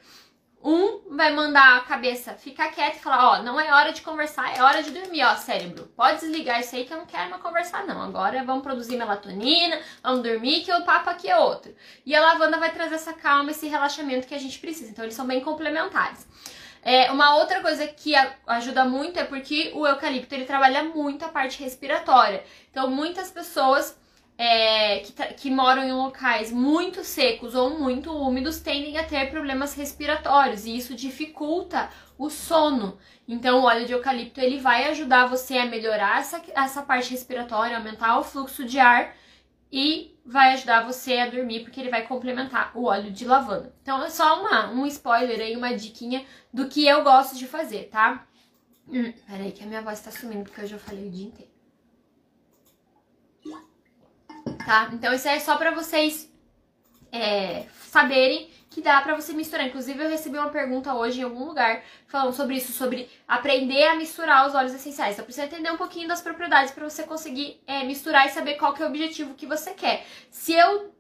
[0.62, 4.58] Um vai mandar a cabeça ficar quieta e falar, ó, não é hora de conversar,
[4.58, 5.90] é hora de dormir, ó, cérebro.
[5.96, 8.02] Pode desligar isso aí que eu não quero mais conversar, não.
[8.02, 11.74] Agora vamos produzir melatonina, vamos dormir, que o papo aqui é outro.
[12.06, 14.92] E a lavanda vai trazer essa calma, esse relaxamento que a gente precisa.
[14.92, 16.28] Então, eles são bem complementares.
[16.82, 18.14] É, uma outra coisa que
[18.48, 22.44] ajuda muito é porque o eucalipto ele trabalha muito a parte respiratória.
[22.72, 23.98] Então, muitas pessoas
[24.38, 29.76] é, que, que, moram em locais muito secos ou muito úmidos tendem a ter problemas
[29.76, 32.98] respiratórios e isso dificulta o sono.
[33.28, 37.78] Então, o óleo de eucalipto ele vai ajudar você a melhorar essa, essa parte respiratória,
[37.78, 39.14] aumentar o fluxo de ar
[39.72, 43.74] e vai ajudar você a dormir porque ele vai complementar o óleo de lavanda.
[43.82, 47.90] Então, é só uma, um spoiler aí, uma diquinha do que eu gosto de fazer,
[47.90, 48.28] tá?
[48.88, 51.60] Hum, peraí que a minha voz tá sumindo porque eu já falei o dia inteiro
[54.70, 54.90] tá?
[54.94, 56.32] Então isso é só para vocês
[57.12, 59.68] é, saberem que dá para você misturar.
[59.68, 63.96] Inclusive, eu recebi uma pergunta hoje em algum lugar falando sobre isso, sobre aprender a
[63.96, 65.14] misturar os óleos essenciais.
[65.14, 68.74] Então, precisa entender um pouquinho das propriedades para você conseguir é, misturar e saber qual
[68.74, 70.06] que é o objetivo que você quer.
[70.30, 70.94] Se eu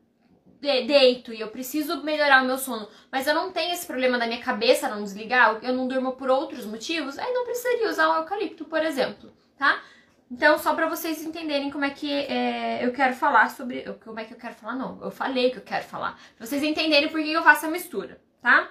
[0.60, 4.27] deito e eu preciso melhorar o meu sono, mas eu não tenho esse problema da
[4.27, 8.15] minha cabeça não desligar, eu não durmo por outros motivos, aí não precisaria usar um
[8.17, 9.82] eucalipto, por exemplo, tá?
[10.31, 13.81] Então, só para vocês entenderem como é que é, eu quero falar sobre.
[14.03, 14.75] Como é que eu quero falar?
[14.75, 16.19] Não, eu falei que eu quero falar.
[16.37, 18.69] Pra vocês entenderem por que eu faço a mistura, tá?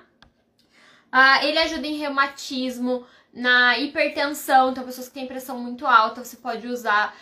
[1.11, 6.37] Ah, ele ajuda em reumatismo, na hipertensão, então pessoas que têm pressão muito alta, você
[6.37, 7.17] pode usar.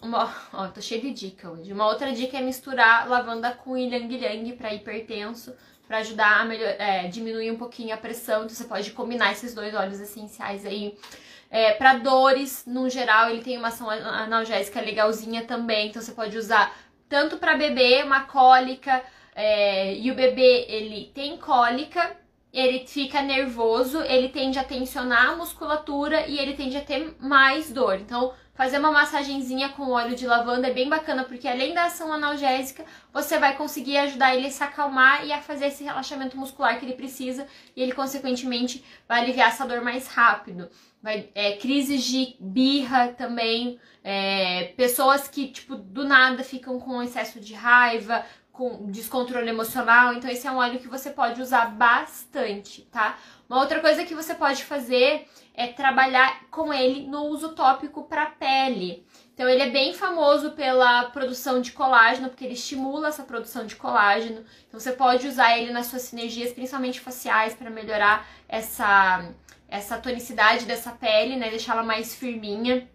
[0.00, 1.72] Uma, ó, tô cheia de dica hoje.
[1.72, 5.52] Uma outra dica é misturar lavanda com ylang ylang para hipertenso,
[5.88, 8.44] para ajudar a melhor, é, diminuir um pouquinho a pressão.
[8.44, 10.96] Então você pode combinar esses dois óleos essenciais aí.
[11.50, 16.38] É, para dores, no geral, ele tem uma ação analgésica legalzinha também, então você pode
[16.38, 16.72] usar
[17.08, 19.02] tanto para bebê, uma cólica,
[19.34, 22.16] é, e o bebê ele tem cólica,
[22.52, 27.72] ele fica nervoso, ele tende a tensionar a musculatura e ele tende a ter mais
[27.72, 27.96] dor.
[27.96, 32.12] Então, fazer uma massagenzinha com óleo de lavanda é bem bacana, porque além da ação
[32.12, 36.78] analgésica, você vai conseguir ajudar ele a se acalmar e a fazer esse relaxamento muscular
[36.78, 40.68] que ele precisa, e ele, consequentemente, vai aliviar essa dor mais rápido
[41.02, 47.40] vai, é, crises de birra também, é, pessoas que, tipo, do nada ficam com excesso
[47.40, 50.12] de raiva, com descontrole emocional.
[50.12, 53.18] Então, esse é um óleo que você pode usar bastante, tá?
[53.48, 58.26] Uma outra coisa que você pode fazer é trabalhar com ele no uso tópico para
[58.26, 59.04] pele.
[59.32, 63.76] Então, ele é bem famoso pela produção de colágeno, porque ele estimula essa produção de
[63.76, 64.44] colágeno.
[64.68, 69.26] Então, você pode usar ele nas suas sinergias, principalmente faciais, para melhorar essa
[69.70, 71.48] essa tonicidade dessa pele, né?
[71.48, 72.88] Deixá-la mais firminha.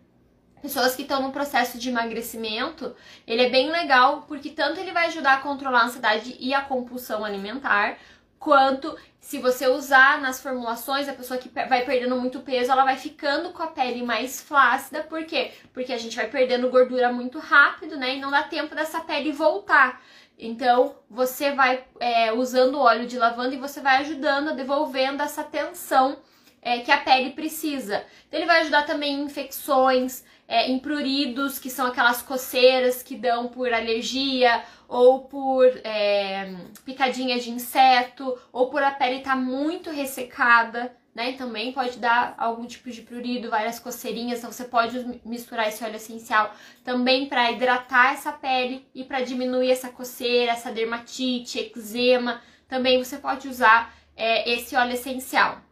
[0.62, 5.08] Pessoas que estão no processo de emagrecimento, ele é bem legal porque tanto ele vai
[5.08, 7.98] ajudar a controlar a ansiedade e a compulsão alimentar,
[8.40, 12.96] quanto se você usar nas formulações, a pessoa que vai perdendo muito peso, ela vai
[12.96, 15.52] ficando com a pele mais flácida, por quê?
[15.74, 18.16] Porque a gente vai perdendo gordura muito rápido, né?
[18.16, 20.02] E não dá tempo dessa pele voltar.
[20.38, 25.44] Então, você vai é, usando o óleo de lavanda e você vai ajudando, devolvendo essa
[25.44, 26.18] tensão
[26.66, 28.04] é, que a pele precisa.
[28.28, 33.16] Então, ele vai ajudar também em infecções, é, em pruridos, que são aquelas coceiras que
[33.16, 39.36] dão por alergia ou por é, picadinha de inseto, ou por a pele estar tá
[39.36, 41.34] muito ressecada, né?
[41.34, 44.40] Também pode dar algum tipo de prurido, várias coceirinhas.
[44.40, 49.72] Então você pode misturar esse óleo essencial também para hidratar essa pele e para diminuir
[49.72, 52.42] essa coceira, essa dermatite, eczema.
[52.68, 55.65] Também você pode usar é, esse óleo essencial.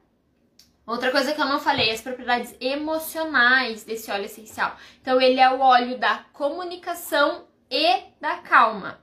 [0.86, 4.76] Outra coisa que eu não falei, as propriedades emocionais desse óleo essencial.
[5.02, 9.00] Então, ele é o óleo da comunicação e da calma.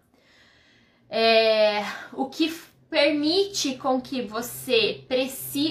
[1.09, 2.49] É, o que
[2.91, 5.07] permite com que você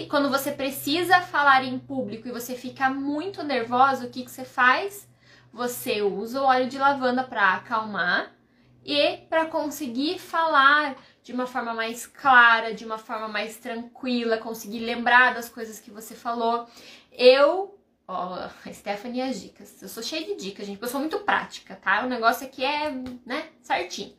[0.10, 4.46] quando você precisa falar em público e você fica muito nervosa, o que, que você
[4.46, 5.08] faz?
[5.52, 8.32] Você usa o óleo de lavanda para acalmar
[8.84, 10.96] e para conseguir falar
[11.30, 15.92] de uma forma mais clara, de uma forma mais tranquila, conseguir lembrar das coisas que
[15.92, 16.68] você falou.
[17.12, 19.80] Eu, ó, Stephanie as dicas.
[19.80, 22.04] Eu sou cheia de dicas, gente, eu sou muito prática, tá?
[22.04, 22.92] O negócio aqui é,
[23.24, 24.16] né, certinho.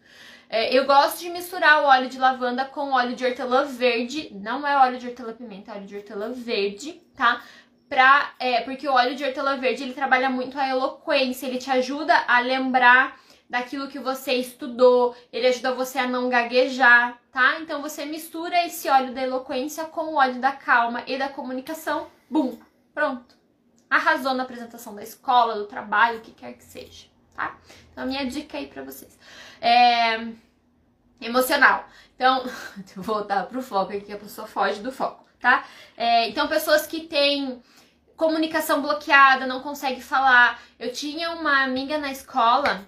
[0.48, 4.30] É, eu gosto de misturar o óleo de lavanda com óleo de hortelã verde.
[4.32, 7.42] Não é óleo de hortelã-pimenta, é óleo de hortelã verde, tá?
[7.88, 11.72] Pra, é, porque o óleo de hortelã verde ele trabalha muito a eloquência, ele te
[11.72, 13.18] ajuda a lembrar
[13.50, 17.58] daquilo que você estudou, ele ajuda você a não gaguejar, tá?
[17.60, 22.06] Então você mistura esse óleo da eloquência com o óleo da calma e da comunicação,
[22.30, 22.56] bum,
[22.94, 23.36] pronto.
[23.90, 27.58] Arrasou na apresentação da escola, do trabalho, o que quer que seja, tá?
[27.90, 29.18] Então a minha dica aí pra vocês.
[29.60, 30.28] É...
[31.20, 31.86] Emocional.
[32.14, 32.44] Então,
[32.94, 35.66] vou voltar pro foco aqui, que a pessoa foge do foco, tá?
[35.96, 37.60] É, então, pessoas que têm
[38.16, 40.62] comunicação bloqueada, não conseguem falar.
[40.78, 42.86] Eu tinha uma amiga na escola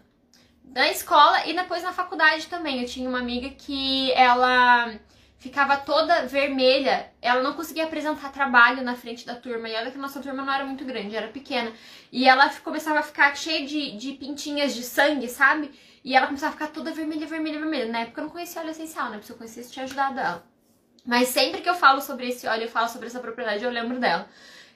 [0.64, 2.81] na escola e depois na faculdade também.
[2.81, 4.94] Eu tinha uma amiga que ela
[5.42, 9.98] ficava toda vermelha, ela não conseguia apresentar trabalho na frente da turma, e olha que
[9.98, 11.72] a nossa turma não era muito grande, era pequena.
[12.12, 15.72] E ela começava a ficar cheia de, de pintinhas de sangue, sabe?
[16.05, 17.90] E ela começava a ficar toda vermelha, vermelha, vermelha.
[17.90, 19.18] Na época eu não conhecia óleo essencial, né?
[19.20, 20.44] Se eu conhecesse, tinha ajudado ela.
[21.05, 23.98] Mas sempre que eu falo sobre esse óleo, eu falo sobre essa propriedade, eu lembro
[23.98, 24.29] dela.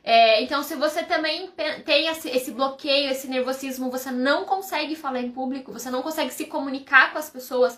[0.08, 1.50] É, então, se você também
[1.84, 6.46] tem esse bloqueio, esse nervosismo, você não consegue falar em público, você não consegue se
[6.46, 7.76] comunicar com as pessoas,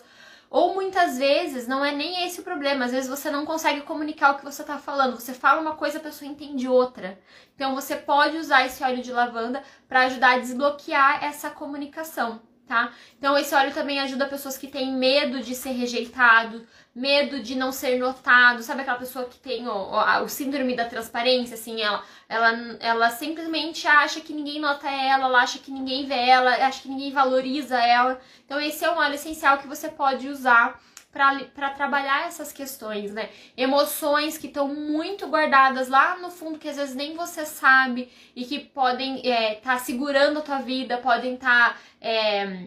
[0.51, 4.33] ou muitas vezes não é nem esse o problema, às vezes você não consegue comunicar
[4.33, 7.19] o que você está falando, você fala uma coisa, a pessoa entende outra.
[7.55, 12.93] Então, você pode usar esse óleo de lavanda para ajudar a desbloquear essa comunicação, tá?
[13.19, 17.73] Então esse óleo também ajuda pessoas que têm medo de ser rejeitado, medo de não
[17.73, 22.05] ser notado, sabe aquela pessoa que tem o, o, o, síndrome da transparência, assim, ela,
[22.29, 26.83] ela, ela simplesmente acha que ninguém nota ela, ela acha que ninguém vê ela, acha
[26.83, 28.21] que ninguém valoriza ela.
[28.45, 30.79] Então esse é um óleo essencial que você pode usar
[31.11, 33.31] para trabalhar essas questões, né?
[33.57, 38.45] Emoções que estão muito guardadas lá no fundo, que às vezes nem você sabe e
[38.45, 42.67] que podem estar é, tá segurando a tua vida, podem estar tá, é,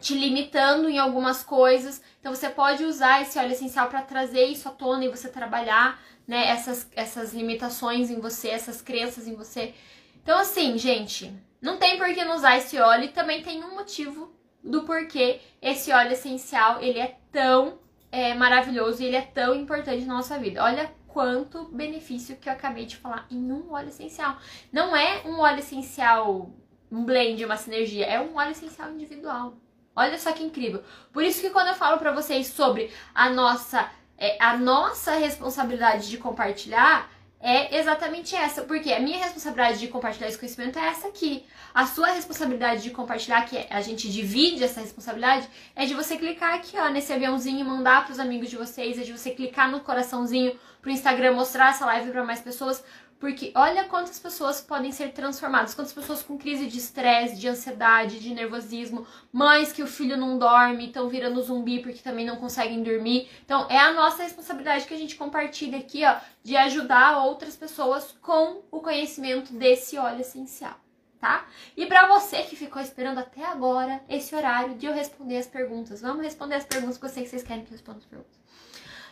[0.00, 2.02] te limitando em algumas coisas.
[2.20, 6.00] Então você pode usar esse óleo essencial para trazer isso à tona e você trabalhar,
[6.26, 9.74] né, essas, essas limitações em você, essas crenças em você.
[10.22, 13.74] Então, assim, gente, não tem por que não usar esse óleo e também tem um
[13.74, 17.78] motivo do porquê esse óleo essencial ele é tão
[18.10, 20.62] é, maravilhoso e ele é tão importante na nossa vida.
[20.62, 24.36] Olha quanto benefício que eu acabei de falar em um óleo essencial.
[24.72, 26.50] Não é um óleo essencial,
[26.90, 29.54] um blend, uma sinergia, é um óleo essencial individual.
[29.96, 30.82] Olha só que incrível.
[31.12, 36.10] Por isso que quando eu falo para vocês sobre a nossa é, a nossa responsabilidade
[36.10, 37.08] de compartilhar,
[37.40, 41.44] é exatamente essa, porque a minha responsabilidade de compartilhar esse conhecimento é essa aqui.
[41.72, 46.54] A sua responsabilidade de compartilhar, que a gente divide essa responsabilidade, é de você clicar
[46.54, 49.70] aqui, ó, nesse aviãozinho e mandar para os amigos de vocês, é de você clicar
[49.70, 52.82] no coraçãozinho pro Instagram, mostrar essa live para mais pessoas,
[53.18, 58.20] porque olha quantas pessoas podem ser transformadas, quantas pessoas com crise de estresse, de ansiedade,
[58.20, 62.82] de nervosismo, mães que o filho não dorme, estão virando zumbi porque também não conseguem
[62.82, 63.28] dormir.
[63.44, 68.16] Então é a nossa responsabilidade que a gente compartilha aqui, ó, de ajudar outras pessoas
[68.22, 70.78] com o conhecimento desse óleo essencial,
[71.20, 71.44] tá?
[71.76, 76.00] E para você que ficou esperando até agora esse horário de eu responder as perguntas,
[76.00, 78.38] vamos responder as perguntas que eu sei que vocês querem que eu responda as perguntas.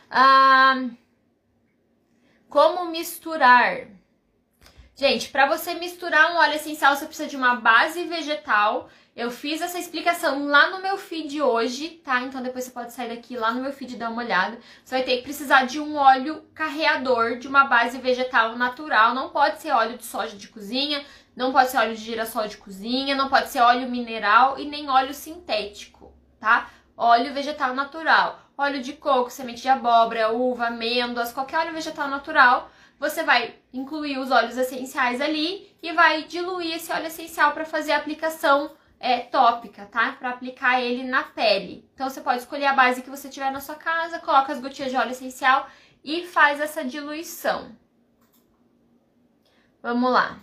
[0.09, 0.87] Ah,
[2.47, 3.96] como misturar?
[4.99, 8.89] Gente, para você misturar um óleo essencial, você precisa de uma base vegetal.
[9.15, 12.21] Eu fiz essa explicação lá no meu feed hoje, tá?
[12.21, 14.57] Então depois você pode sair daqui lá no meu feed e dar uma olhada.
[14.83, 19.13] Você vai ter que precisar de um óleo carreador de uma base vegetal natural.
[19.13, 21.05] Não pode ser óleo de soja de cozinha,
[21.35, 24.89] não pode ser óleo de girassol de cozinha, não pode ser óleo mineral e nem
[24.89, 26.71] óleo sintético, tá?
[26.97, 28.39] Óleo vegetal natural.
[28.57, 34.17] Óleo de coco, semente de abóbora, uva, amêndoas, qualquer óleo vegetal natural você vai incluir
[34.17, 39.19] os óleos essenciais ali e vai diluir esse óleo essencial para fazer a aplicação é,
[39.19, 40.13] tópica, tá?
[40.13, 41.87] Para aplicar ele na pele.
[41.93, 44.91] Então você pode escolher a base que você tiver na sua casa, coloca as gotinhas
[44.91, 45.67] de óleo essencial
[46.03, 47.75] e faz essa diluição.
[49.81, 50.39] Vamos lá.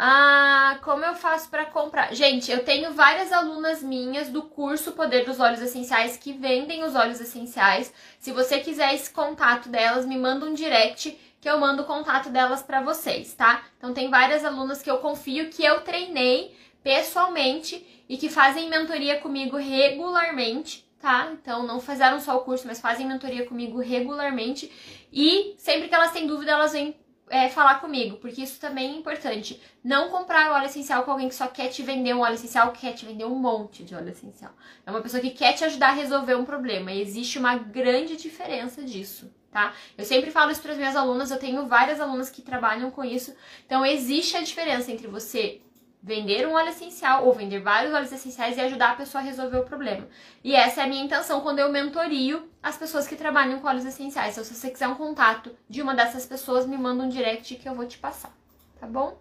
[0.00, 2.14] Ah, como eu faço para comprar?
[2.14, 6.94] Gente, eu tenho várias alunas minhas do curso Poder dos Óleos Essenciais que vendem os
[6.94, 7.92] óleos essenciais.
[8.20, 12.30] Se você quiser esse contato delas, me manda um direct que eu mando o contato
[12.30, 13.64] delas para vocês, tá?
[13.76, 19.20] Então tem várias alunas que eu confio que eu treinei pessoalmente e que fazem mentoria
[19.20, 21.30] comigo regularmente, tá?
[21.32, 24.70] Então não fizeram só o curso, mas fazem mentoria comigo regularmente
[25.12, 26.96] e sempre que elas têm dúvida, elas vêm
[27.30, 29.60] é, falar comigo, porque isso também é importante.
[29.82, 32.92] Não comprar óleo essencial com alguém que só quer te vender um óleo essencial, quer
[32.92, 34.52] te vender um monte de óleo essencial.
[34.86, 36.92] É uma pessoa que quer te ajudar a resolver um problema.
[36.92, 39.74] E existe uma grande diferença disso, tá?
[39.96, 43.04] Eu sempre falo isso para as minhas alunas, eu tenho várias alunas que trabalham com
[43.04, 43.34] isso.
[43.66, 45.60] Então existe a diferença entre você
[46.02, 49.58] vender um óleo essencial ou vender vários óleos essenciais e ajudar a pessoa a resolver
[49.58, 50.06] o problema.
[50.42, 53.84] E essa é a minha intenção quando eu mentorio as pessoas que trabalham com óleos
[53.84, 54.32] essenciais.
[54.32, 57.68] Então, se você quiser um contato de uma dessas pessoas, me manda um direct que
[57.68, 58.32] eu vou te passar,
[58.80, 59.18] tá bom?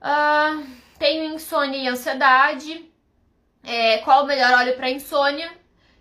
[0.00, 0.66] Uh,
[0.98, 2.90] tenho insônia e ansiedade.
[3.62, 5.50] É, qual o melhor óleo para insônia?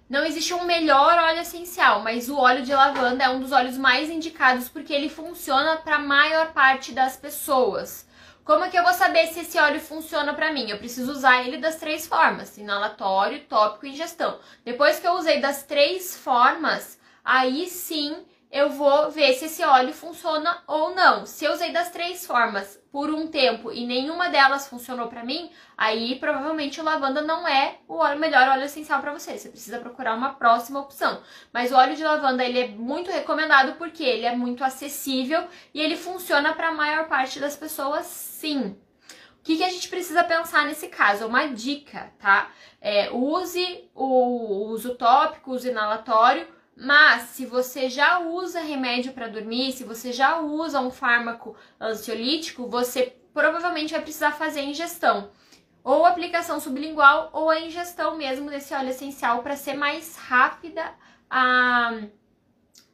[0.08, 3.76] Não existe um melhor óleo essencial, mas o óleo de lavanda é um dos óleos
[3.76, 8.08] mais indicados porque ele funciona para a maior parte das pessoas.
[8.45, 10.69] Como é que eu vou saber se esse óleo funciona para mim?
[10.69, 14.39] Eu preciso usar ele das três formas: inalatório, tópico e ingestão.
[14.63, 18.23] Depois que eu usei das três formas, aí sim
[18.56, 21.26] eu vou ver se esse óleo funciona ou não.
[21.26, 25.52] Se eu usei das três formas por um tempo e nenhuma delas funcionou para mim,
[25.78, 29.38] aí provavelmente o lavanda não é o óleo, melhor óleo essencial para você.
[29.38, 31.22] Você precisa procurar uma próxima opção.
[31.52, 35.82] Mas o óleo de lavanda ele é muito recomendado porque ele é muito acessível e
[35.82, 38.78] ele funciona para a maior parte das pessoas, sim.
[39.38, 41.28] O que, que a gente precisa pensar nesse caso?
[41.28, 42.50] Uma dica, tá?
[42.80, 49.72] É, use o uso tópico, uso inalatório mas se você já usa remédio para dormir,
[49.72, 55.32] se você já usa um fármaco ansiolítico, você provavelmente vai precisar fazer ingestão.
[55.84, 60.94] Ou aplicação sublingual ou a ingestão mesmo desse óleo essencial para ser mais rápida
[61.30, 61.94] a,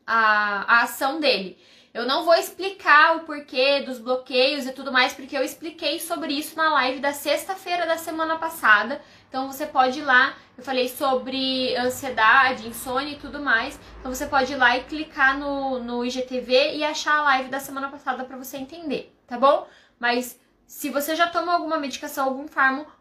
[0.06, 1.58] a, a ação dele.
[1.94, 6.34] Eu não vou explicar o porquê dos bloqueios e tudo mais, porque eu expliquei sobre
[6.34, 9.02] isso na live da sexta-feira da semana passada.
[9.32, 13.80] Então você pode ir lá, eu falei sobre ansiedade, insônia e tudo mais.
[13.98, 17.62] Então você pode ir lá e clicar no, no IGTV e achar a live da
[17.62, 19.66] semana passada para você entender, tá bom?
[19.98, 22.46] Mas se você já toma alguma medicação, algum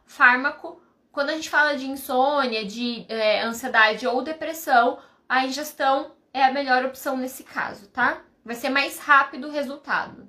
[0.06, 6.44] fármaco, quando a gente fala de insônia, de é, ansiedade ou depressão, a ingestão é
[6.44, 8.20] a melhor opção nesse caso, tá?
[8.44, 10.28] Vai ser mais rápido o resultado.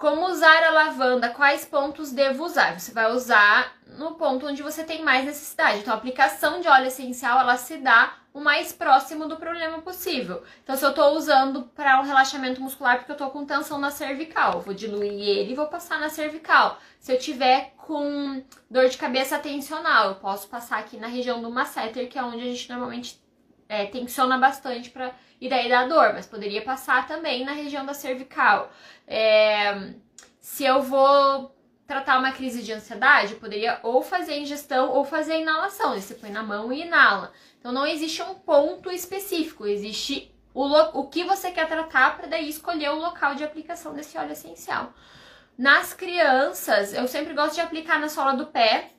[0.00, 1.28] Como usar a lavanda?
[1.28, 2.80] Quais pontos devo usar?
[2.80, 5.80] Você vai usar no ponto onde você tem mais necessidade.
[5.80, 10.42] Então, a aplicação de óleo essencial, ela se dá o mais próximo do problema possível.
[10.64, 13.90] Então, se eu tô usando para um relaxamento muscular porque eu tô com tensão na
[13.90, 16.78] cervical, vou diluir ele e vou passar na cervical.
[16.98, 21.50] Se eu tiver com dor de cabeça tensional, eu posso passar aqui na região do
[21.50, 23.20] masseter, que é onde a gente normalmente
[23.68, 27.94] é, tensiona bastante para e daí dá dor, mas poderia passar também na região da
[27.94, 28.70] cervical.
[29.06, 29.94] É,
[30.40, 31.54] se eu vou
[31.86, 35.98] tratar uma crise de ansiedade, poderia ou fazer ingestão ou fazer inalação.
[35.98, 37.32] Você põe na mão e inala.
[37.58, 40.66] Então não existe um ponto específico, existe o,
[41.00, 44.92] o que você quer tratar para daí escolher o local de aplicação desse óleo essencial.
[45.56, 48.90] Nas crianças, eu sempre gosto de aplicar na sola do pé,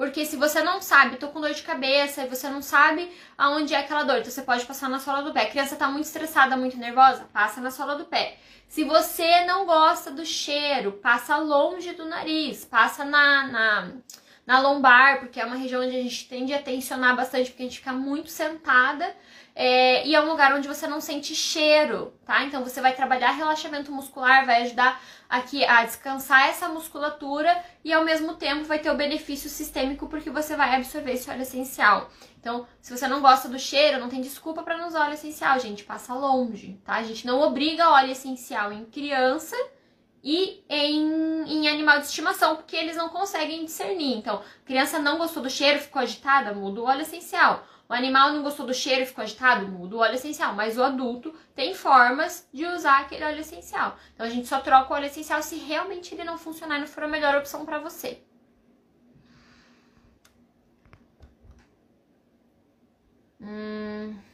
[0.00, 3.74] porque se você não sabe, tô com dor de cabeça e você não sabe aonde
[3.74, 5.42] é aquela dor, então você pode passar na sola do pé.
[5.42, 8.38] A criança tá muito estressada, muito nervosa, passa na sola do pé.
[8.66, 13.90] Se você não gosta do cheiro, passa longe do nariz, passa na, na,
[14.46, 17.66] na lombar, porque é uma região onde a gente tende a tensionar bastante, porque a
[17.66, 19.14] gente fica muito sentada.
[19.54, 22.44] É, e é um lugar onde você não sente cheiro, tá?
[22.44, 28.04] Então você vai trabalhar relaxamento muscular, vai ajudar aqui a descansar essa musculatura e ao
[28.04, 32.10] mesmo tempo vai ter o benefício sistêmico porque você vai absorver esse óleo essencial.
[32.38, 35.58] Então, se você não gosta do cheiro, não tem desculpa para não usar óleo essencial,
[35.58, 36.94] gente, passa longe, tá?
[36.94, 39.56] A gente não obriga óleo essencial em criança
[40.22, 44.16] e em, em animal de estimação, porque eles não conseguem discernir.
[44.16, 47.64] Então, criança não gostou do cheiro, ficou agitada, muda o óleo essencial.
[47.90, 50.54] O animal não gostou do cheiro ficou agitado, muda o óleo essencial.
[50.54, 53.98] Mas o adulto tem formas de usar aquele óleo essencial.
[54.14, 56.86] Então a gente só troca o óleo essencial se realmente ele não funcionar e não
[56.86, 58.22] for a melhor opção para você.
[63.40, 64.29] Hum...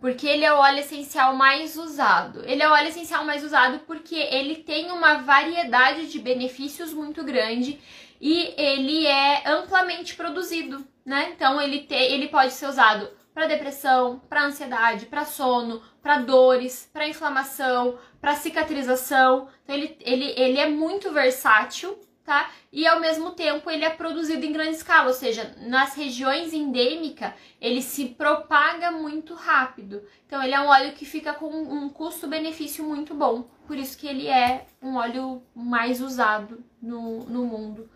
[0.00, 2.42] Porque ele é o óleo essencial mais usado.
[2.44, 7.24] Ele é o óleo essencial mais usado porque ele tem uma variedade de benefícios muito
[7.24, 7.80] grande
[8.20, 11.30] e ele é amplamente produzido, né?
[11.34, 16.90] Então ele, te, ele pode ser usado para depressão, para ansiedade, para sono, para dores,
[16.92, 19.48] para inflamação, para cicatrização.
[19.62, 22.50] Então ele, ele, ele é muito versátil, tá?
[22.70, 27.32] E ao mesmo tempo ele é produzido em grande escala, ou seja, nas regiões endêmicas
[27.58, 30.02] ele se propaga muito rápido.
[30.26, 33.44] Então ele é um óleo que fica com um custo-benefício muito bom.
[33.66, 37.88] Por isso que ele é um óleo mais usado no, no mundo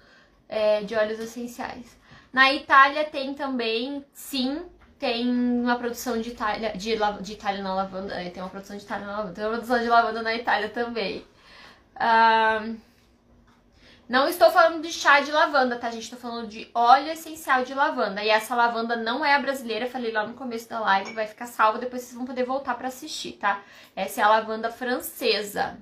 [0.49, 1.95] é, de óleos essenciais.
[2.33, 4.63] Na Itália tem também, sim,
[4.99, 8.83] tem uma produção de Itália, de, de Itália na lavanda, é, tem uma produção de
[8.83, 11.23] Itália na lavanda, tem uma produção de lavanda na Itália também.
[11.97, 12.92] Uh,
[14.13, 16.03] não estou falando de chá de lavanda, tá, gente?
[16.03, 18.23] Estou falando de óleo essencial de lavanda.
[18.23, 21.47] E essa lavanda não é a brasileira, falei lá no começo da live, vai ficar
[21.47, 23.63] salva, depois vocês vão poder voltar para assistir, tá?
[23.97, 25.79] Essa é a lavanda francesa.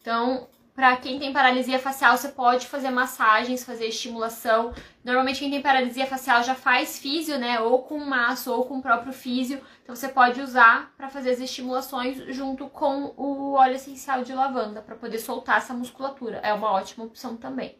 [0.00, 4.74] Então, para quem tem paralisia facial, você pode fazer massagens, fazer estimulação.
[5.04, 7.60] Normalmente quem tem paralisia facial já faz físio, né?
[7.60, 9.60] Ou com maço ou com o próprio físio.
[9.84, 14.82] Então você pode usar para fazer as estimulações junto com o óleo essencial de lavanda
[14.82, 16.38] para poder soltar essa musculatura.
[16.38, 17.78] É uma ótima opção também,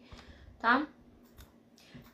[0.60, 0.86] tá?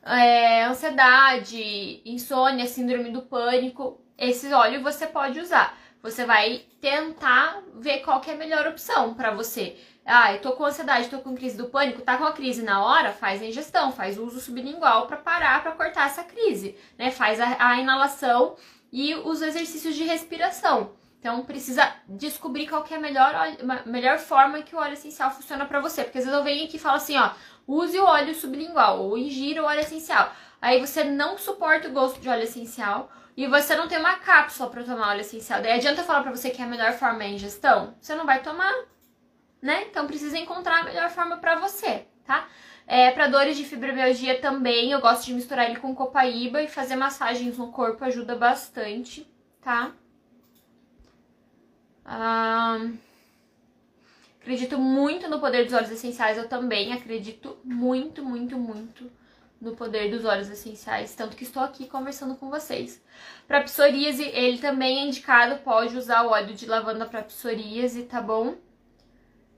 [0.03, 5.77] É, ansiedade, insônia, síndrome do pânico, esse óleo você pode usar.
[6.01, 9.77] Você vai tentar ver qual que é a melhor opção para você.
[10.05, 12.83] Ah, eu tô com ansiedade, tô com crise do pânico, tá com a crise na
[12.83, 17.11] hora, faz a ingestão, faz uso sublingual para parar, para cortar essa crise, né?
[17.11, 18.55] Faz a, a inalação
[18.91, 20.93] e os exercícios de respiração.
[21.19, 23.33] Então precisa descobrir qual é a melhor,
[23.85, 26.77] melhor forma que o óleo essencial funciona para você, porque às vezes eu venho aqui
[26.77, 27.29] e falo assim, ó,
[27.67, 30.33] use o óleo sublingual ou ingira o óleo essencial.
[30.59, 34.69] Aí você não suporta o gosto de óleo essencial e você não tem uma cápsula
[34.71, 35.61] para tomar óleo essencial.
[35.61, 37.95] Daí adianta falar para você que a melhor forma é a ingestão?
[38.01, 38.73] Você não vai tomar,
[39.61, 39.85] né?
[39.89, 42.47] Então precisa encontrar a melhor forma para você, tá?
[42.87, 46.95] É, para dores de fibromialgia também, eu gosto de misturar ele com copaíba e fazer
[46.95, 49.25] massagens no corpo ajuda bastante,
[49.61, 49.91] tá?
[52.03, 52.79] Ah,
[54.41, 59.09] Acredito muito no poder dos óleos essenciais, eu também acredito muito, muito, muito
[59.61, 62.99] no poder dos óleos essenciais, tanto que estou aqui conversando com vocês.
[63.47, 68.19] Para psoríase, ele também é indicado, pode usar o óleo de lavanda para psoríase, tá
[68.19, 68.55] bom?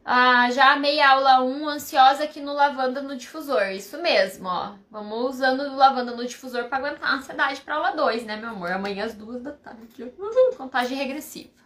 [0.05, 3.67] Ah, já amei a aula 1, ansiosa aqui no lavanda no difusor.
[3.71, 4.75] Isso mesmo, ó.
[4.91, 8.49] Vamos usando o lavanda no difusor para aguentar a ansiedade para aula 2, né, meu
[8.49, 8.71] amor?
[8.71, 10.03] Amanhã às duas da tarde.
[10.03, 11.63] Uhum, contagem regressiva.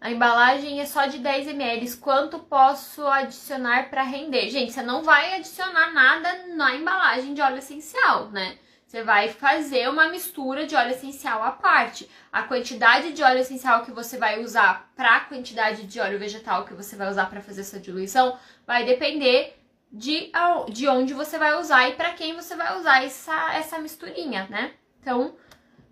[0.00, 1.96] A embalagem é só de 10 ml.
[1.96, 4.50] Quanto posso adicionar para render?
[4.50, 8.58] Gente, você não vai adicionar nada na embalagem de óleo essencial, né?
[8.94, 12.08] Você vai fazer uma mistura de óleo essencial à parte.
[12.30, 16.64] A quantidade de óleo essencial que você vai usar para a quantidade de óleo vegetal
[16.64, 19.58] que você vai usar para fazer essa diluição vai depender
[19.90, 20.30] de,
[20.70, 24.74] de onde você vai usar e para quem você vai usar essa, essa misturinha, né?
[25.00, 25.34] Então,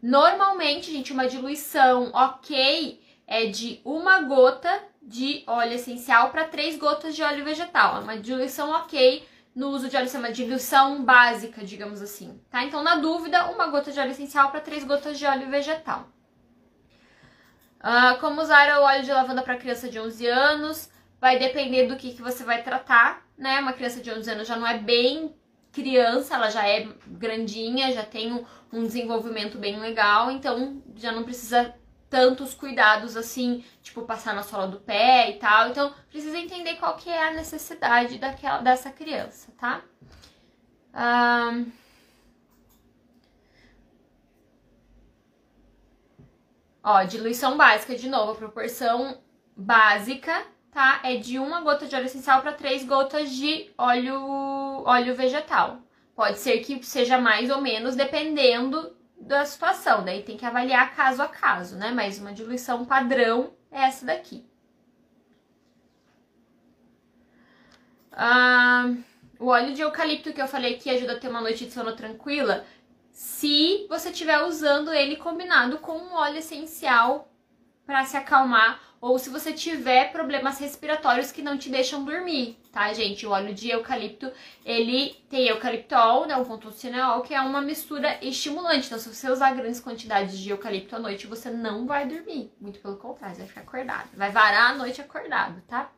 [0.00, 7.16] normalmente, gente, uma diluição ok é de uma gota de óleo essencial para três gotas
[7.16, 7.96] de óleo vegetal.
[7.96, 12.64] É uma diluição ok no uso de óleo uma diluição básica, digamos assim, tá?
[12.64, 16.09] Então, na dúvida, uma gota de óleo essencial para três gotas de óleo vegetal.
[17.80, 20.90] Uh, como usar o óleo de lavanda para criança de 11 anos?
[21.20, 23.61] Vai depender do que, que você vai tratar, né?
[23.61, 25.34] Uma criança de 11 anos já não é bem
[25.72, 31.74] criança, ela já é grandinha, já tem um desenvolvimento bem legal, então já não precisa
[32.12, 35.70] tantos cuidados assim, tipo passar na sola do pé e tal.
[35.70, 39.80] Então, precisa entender qual que é a necessidade daquela, dessa criança, tá?
[40.94, 41.72] Um...
[46.84, 49.22] Ó, diluição básica, de novo, a proporção
[49.56, 51.00] básica, tá?
[51.02, 54.20] É de uma gota de óleo essencial para três gotas de óleo,
[54.84, 55.80] óleo vegetal.
[56.14, 61.23] Pode ser que seja mais ou menos, dependendo da situação, daí tem que avaliar caso
[61.23, 61.93] a caso, né?
[61.93, 64.45] Mas uma diluição padrão é essa daqui.
[68.11, 68.93] Ah,
[69.39, 71.95] o óleo de eucalipto que eu falei que ajuda a ter uma noite de sono
[71.95, 72.66] tranquila,
[73.12, 77.32] se você estiver usando ele combinado com um óleo essencial
[77.87, 82.93] para se acalmar ou se você tiver problemas respiratórios que não te deixam dormir, tá,
[82.93, 83.26] gente?
[83.26, 84.30] O óleo de eucalipto,
[84.64, 88.87] ele tem eucaliptol, né, um fontocinol, que é uma mistura estimulante.
[88.87, 92.53] Então, se você usar grandes quantidades de eucalipto à noite, você não vai dormir.
[92.61, 94.09] Muito pelo contrário, vai ficar acordado.
[94.14, 95.91] Vai varar a noite acordado, tá?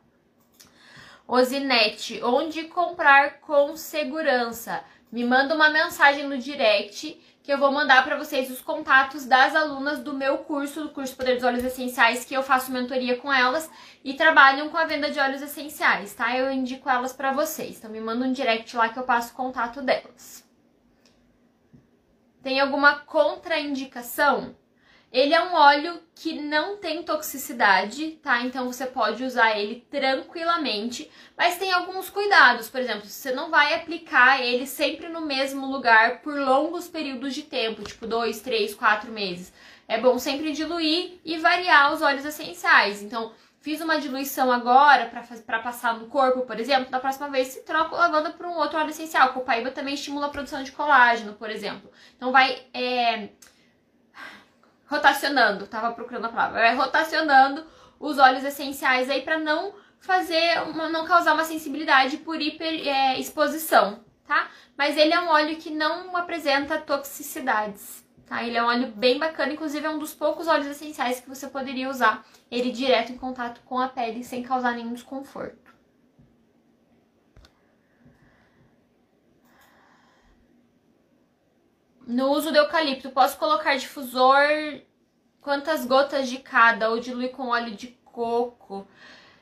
[1.27, 4.83] Osinete, onde comprar com segurança?
[5.11, 9.55] Me manda uma mensagem no direct que eu vou mandar para vocês os contatos das
[9.55, 13.31] alunas do meu curso, do curso Poder dos Óleos Essenciais, que eu faço mentoria com
[13.31, 13.69] elas
[14.03, 16.35] e trabalham com a venda de óleos essenciais, tá?
[16.35, 17.77] Eu indico elas para vocês.
[17.77, 20.43] Então me manda um direct lá que eu passo o contato delas.
[22.41, 24.55] Tem alguma contraindicação?
[25.15, 28.41] Ele é um óleo que não tem toxicidade, tá?
[28.41, 32.67] Então você pode usar ele tranquilamente, mas tem alguns cuidados.
[32.67, 37.43] Por exemplo, você não vai aplicar ele sempre no mesmo lugar por longos períodos de
[37.43, 39.53] tempo, tipo dois, três, quatro meses.
[39.87, 43.01] É bom sempre diluir e variar os óleos essenciais.
[43.01, 45.09] Então, fiz uma diluição agora
[45.45, 48.77] para passar no corpo, por exemplo, da próxima vez se troca lavanda por um outro
[48.77, 49.31] óleo essencial.
[49.31, 51.89] Copaíba também estimula a produção de colágeno, por exemplo.
[52.17, 52.63] Então, vai.
[52.73, 53.29] É
[54.87, 57.65] rotacionando, tava procurando a palavra, vai rotacionando
[57.99, 64.27] os óleos essenciais aí para não fazer, uma, não causar uma sensibilidade por hiperexposição, é,
[64.27, 64.47] tá?
[64.77, 68.43] Mas ele é um óleo que não apresenta toxicidades, tá?
[68.43, 71.47] Ele é um óleo bem bacana, inclusive é um dos poucos óleos essenciais que você
[71.47, 75.64] poderia usar ele direto em contato com a pele sem causar nenhum desconforto.
[82.07, 84.43] No uso do eucalipto, posso colocar difusor
[85.41, 88.87] quantas gotas de cada ou diluir com óleo de coco?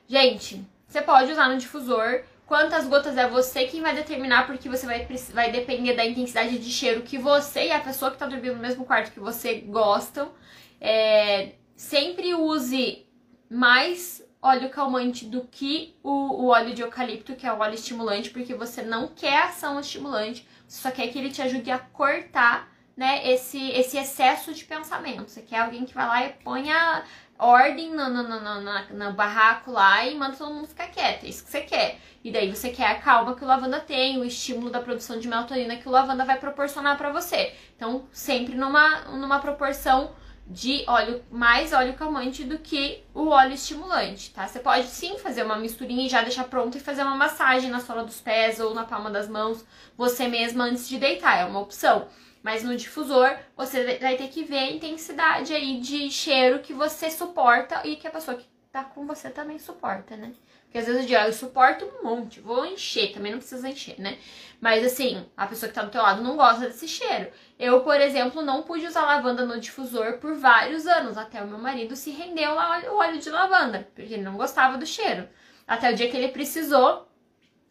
[0.08, 2.24] Gente, você pode usar no difusor.
[2.46, 6.70] Quantas gotas é você quem vai determinar, porque você vai, vai depender da intensidade de
[6.70, 10.32] cheiro que você e a pessoa que tá dormindo no mesmo quarto que você gostam.
[10.80, 13.08] É, sempre use
[13.50, 16.12] mais óleo calmante do que o,
[16.44, 20.46] o, óleo de eucalipto, que é o óleo estimulante, porque você não quer ação estimulante,
[20.76, 22.68] só quer que ele te ajude a cortar
[22.98, 25.30] né, esse, esse excesso de pensamento.
[25.30, 27.04] Você quer alguém que vai lá e põe a
[27.38, 31.26] ordem no, no, no, no, no barraco lá e manda todo mundo ficar quieto.
[31.26, 32.00] É isso que você quer.
[32.24, 35.28] E daí você quer a calma que o lavanda tem, o estímulo da produção de
[35.28, 37.54] melatonina que o lavanda vai proporcionar para você.
[37.76, 40.12] Então, sempre numa, numa proporção
[40.46, 44.48] de óleo mais óleo calmante do que o óleo estimulante, tá?
[44.48, 47.80] Você pode sim fazer uma misturinha e já deixar pronto e fazer uma massagem na
[47.80, 49.66] sola dos pés ou na palma das mãos,
[49.98, 52.08] você mesma antes de deitar, é uma opção.
[52.44, 57.10] Mas no difusor, você vai ter que ver a intensidade aí de cheiro que você
[57.10, 60.34] suporta e que a pessoa que tá com você também suporta, né?
[60.74, 63.70] Porque às vezes eu digo, ah, eu suporto um monte, vou encher, também não precisa
[63.70, 64.18] encher, né?
[64.60, 67.30] Mas assim, a pessoa que tá do teu lado não gosta desse cheiro.
[67.60, 71.60] Eu, por exemplo, não pude usar lavanda no difusor por vários anos, até o meu
[71.60, 75.30] marido se rendeu ao óleo de lavanda, porque ele não gostava do cheiro.
[75.68, 77.08] Até o dia que ele precisou,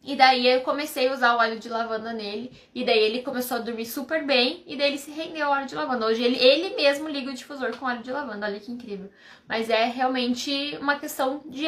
[0.01, 2.53] e daí eu comecei a usar o óleo de lavanda nele.
[2.73, 4.63] E daí ele começou a dormir super bem.
[4.65, 6.05] E daí ele se rendeu ao óleo de lavanda.
[6.05, 8.45] Hoje ele, ele mesmo liga o difusor com óleo de lavanda.
[8.45, 9.09] Olha que incrível.
[9.47, 11.67] Mas é realmente uma questão de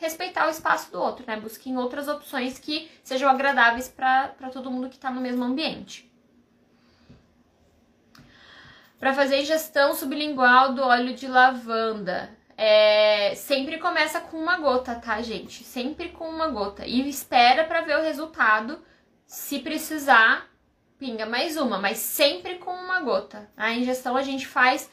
[0.00, 1.38] respeitar o espaço do outro, né?
[1.38, 6.10] Busquem outras opções que sejam agradáveis para todo mundo que está no mesmo ambiente.
[8.98, 15.20] Para fazer ingestão sublingual do óleo de lavanda, é, sempre começa com uma gota, tá,
[15.22, 15.64] gente?
[15.64, 16.86] Sempre com uma gota.
[16.86, 18.82] E espera para ver o resultado.
[19.26, 20.48] Se precisar,
[20.98, 23.50] pinga mais uma, mas sempre com uma gota.
[23.56, 24.90] A ingestão a gente faz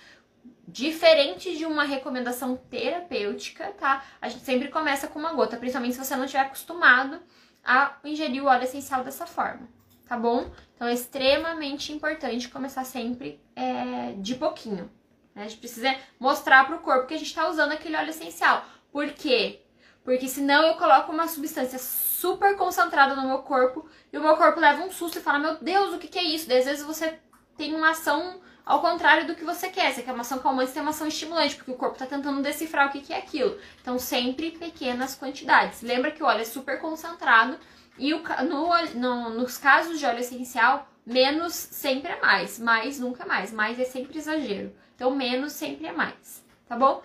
[0.67, 4.03] Diferente de uma recomendação terapêutica, tá?
[4.21, 7.19] A gente sempre começa com uma gota, principalmente se você não estiver acostumado
[7.63, 9.67] a ingerir o óleo essencial dessa forma,
[10.07, 10.51] tá bom?
[10.75, 14.89] Então é extremamente importante começar sempre é, de pouquinho.
[15.33, 15.43] Né?
[15.43, 18.65] A gente precisa mostrar para o corpo que a gente está usando aquele óleo essencial.
[18.91, 19.61] Por quê?
[20.03, 24.59] Porque senão eu coloco uma substância super concentrada no meu corpo e o meu corpo
[24.59, 26.47] leva um susto e fala: Meu Deus, o que, que é isso?
[26.47, 27.19] Daí, às vezes você
[27.57, 29.93] tem uma ação ao contrário do que você quer.
[29.93, 32.41] Você quer uma ação calmante, você tem uma ação estimulante, porque o corpo está tentando
[32.41, 33.57] decifrar o que, que é aquilo.
[33.81, 35.81] Então, sempre pequenas quantidades.
[35.81, 37.57] Lembra que o óleo é super concentrado
[37.97, 43.23] e o, no, no, nos casos de óleo essencial, menos sempre é mais, mais nunca
[43.23, 44.75] é mais, mais é sempre exagero.
[44.95, 47.01] Então, menos sempre é mais, tá bom?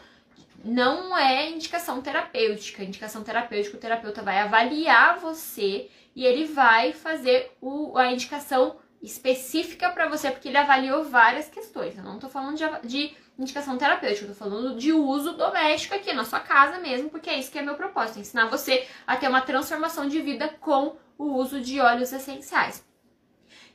[0.65, 2.83] Não é indicação terapêutica.
[2.83, 9.91] Indicação terapêutica, o terapeuta vai avaliar você e ele vai fazer o, a indicação específica
[9.91, 11.97] para você, porque ele avaliou várias questões.
[11.99, 16.13] Eu não tô falando de, de indicação terapêutica, eu tô falando de uso doméstico aqui
[16.13, 19.29] na sua casa mesmo, porque é isso que é meu propósito, ensinar você a ter
[19.29, 22.85] uma transformação de vida com o uso de óleos essenciais.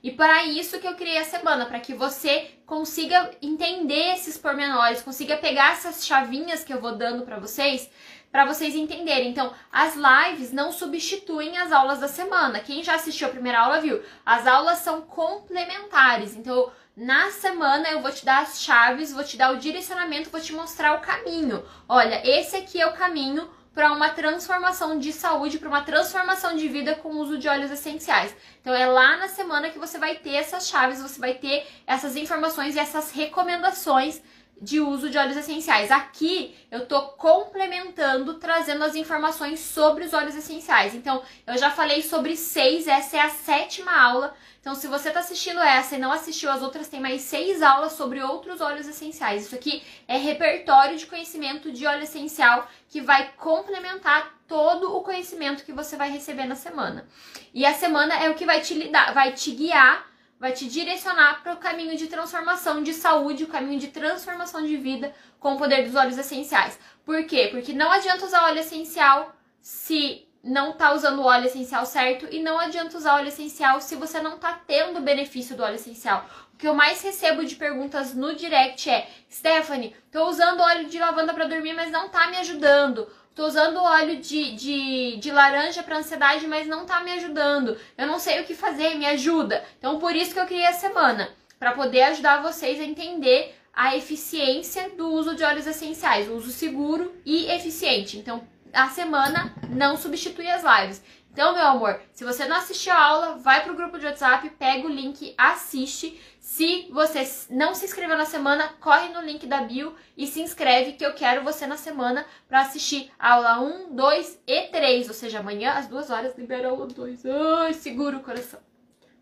[0.02, 5.02] E para isso que eu criei a semana, para que você consiga entender esses pormenores,
[5.02, 7.90] consiga pegar essas chavinhas que eu vou dando para vocês
[8.32, 9.30] para vocês entenderem.
[9.30, 12.60] Então, as lives não substituem as aulas da semana.
[12.60, 14.02] Quem já assistiu a primeira aula viu.
[14.26, 16.36] As aulas são complementares.
[16.36, 20.42] Então, na semana eu vou te dar as chaves, vou te dar o direcionamento, vou
[20.42, 21.64] te mostrar o caminho.
[21.88, 23.48] Olha, esse aqui é o caminho
[23.78, 27.70] para uma transformação de saúde, para uma transformação de vida com o uso de óleos
[27.70, 28.36] essenciais.
[28.60, 32.16] Então é lá na semana que você vai ter essas chaves, você vai ter essas
[32.16, 34.20] informações e essas recomendações
[34.60, 35.92] de uso de óleos essenciais.
[35.92, 40.96] Aqui eu tô complementando, trazendo as informações sobre os óleos essenciais.
[40.96, 44.36] Então, eu já falei sobre seis, essa é a sétima aula.
[44.60, 47.94] Então, se você tá assistindo essa e não assistiu as outras, tem mais seis aulas
[47.94, 49.46] sobre outros óleos essenciais.
[49.46, 55.64] Isso aqui é repertório de conhecimento de óleo essencial que vai complementar todo o conhecimento
[55.64, 57.08] que você vai receber na semana.
[57.54, 60.06] E a semana é o que vai te lidar, vai te guiar
[60.40, 64.78] vai te direcionar para o caminho de transformação de saúde, o caminho de transformação de
[64.78, 66.80] vida com o poder dos óleos essenciais.
[67.06, 67.48] Por quê?
[67.52, 72.42] Porque não adianta usar óleo essencial se não tá usando o óleo essencial certo e
[72.42, 76.26] não adianta usar óleo essencial se você não tá tendo o benefício do óleo essencial.
[76.58, 80.98] O que eu mais recebo de perguntas no direct é: Stephanie, tô usando óleo de
[80.98, 83.08] lavanda para dormir, mas não tá me ajudando.
[83.36, 87.78] Tô usando óleo de, de, de laranja para ansiedade, mas não tá me ajudando.
[87.96, 89.64] Eu não sei o que fazer, me ajuda.
[89.78, 91.30] Então, por isso que eu criei a semana,
[91.60, 96.50] para poder ajudar vocês a entender a eficiência do uso de óleos essenciais, o uso
[96.50, 98.18] seguro e eficiente.
[98.18, 98.42] Então,
[98.74, 101.04] a semana não substitui as lives.
[101.38, 104.88] Então, meu amor, se você não assistiu a aula, vai pro grupo de WhatsApp, pega
[104.88, 106.20] o link, assiste.
[106.48, 110.94] Se você não se inscreveu na semana, corre no link da bio e se inscreve
[110.94, 115.40] que eu quero você na semana para assistir aula 1, 2 e 3, ou seja,
[115.40, 117.26] amanhã às 2 horas libera aula 2.
[117.26, 118.62] Ai, segura o coração.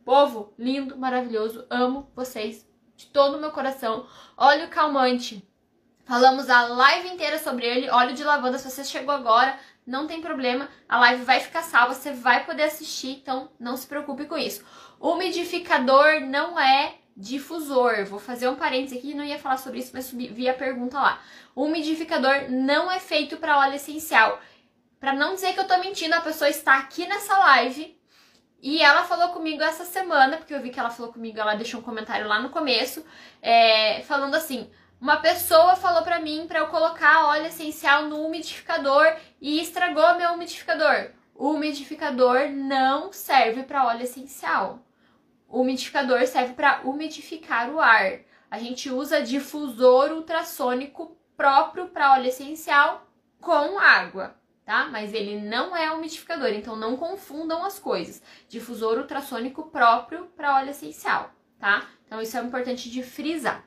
[0.05, 2.63] Povo lindo, maravilhoso, amo vocês
[2.95, 4.05] de todo o meu coração.
[4.37, 5.43] Óleo calmante.
[6.05, 8.59] Falamos a live inteira sobre ele, óleo de lavanda.
[8.59, 12.63] Se você chegou agora, não tem problema, a live vai ficar salva, você vai poder
[12.63, 14.63] assistir, então não se preocupe com isso.
[14.99, 18.05] Umidificador não é difusor.
[18.05, 21.21] Vou fazer um parênteses aqui, não ia falar sobre isso, mas vi a pergunta lá.
[21.53, 24.41] O umidificador não é feito para óleo essencial.
[24.99, 27.95] Para não dizer que eu tô mentindo, a pessoa está aqui nessa live
[28.61, 31.79] e ela falou comigo essa semana, porque eu vi que ela falou comigo, ela deixou
[31.79, 33.05] um comentário lá no começo,
[33.41, 39.15] é, falando assim: uma pessoa falou para mim para eu colocar óleo essencial no umidificador
[39.39, 41.11] e estragou meu umidificador.
[41.35, 44.79] O umidificador não serve para óleo essencial.
[45.55, 48.19] O umidificador serve para umidificar o ar.
[48.51, 53.07] A gente usa difusor ultrassônico próprio para óleo essencial
[53.39, 54.35] com água,
[54.65, 54.89] tá?
[54.91, 58.21] Mas ele não é umidificador, então não confundam as coisas.
[58.49, 61.87] Difusor ultrassônico próprio para óleo essencial, tá?
[62.05, 63.63] Então isso é importante de frisar.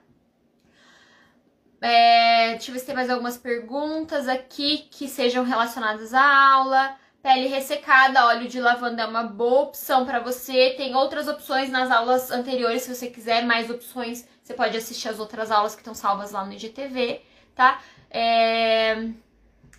[1.81, 6.99] É, deixa eu ver se tem mais algumas perguntas aqui que sejam relacionadas à aula.
[7.23, 10.75] Pele ressecada, óleo de lavanda é uma boa opção para você.
[10.77, 15.19] Tem outras opções nas aulas anteriores, se você quiser mais opções, você pode assistir as
[15.19, 17.21] outras aulas que estão salvas lá no IGTV,
[17.55, 17.81] tá?
[18.11, 19.11] É...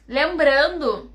[0.08, 1.12] Lembrando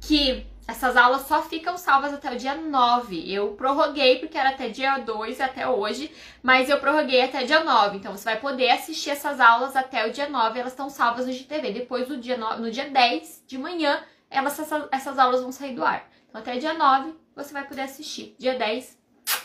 [0.00, 3.30] que essas aulas só ficam salvas até o dia 9.
[3.30, 6.10] Eu prorroguei porque era até dia 2 até hoje,
[6.42, 7.98] mas eu prorroguei até dia 9.
[7.98, 11.32] Então você vai poder assistir essas aulas até o dia 9, elas estão salvas no
[11.32, 11.72] GTV.
[11.72, 14.02] Depois do dia 9, no dia 10 de manhã,
[14.34, 14.58] elas,
[14.90, 16.08] essas, aulas vão sair do ar.
[16.28, 18.34] Então até dia 9 você vai poder assistir.
[18.38, 18.98] Dia 10,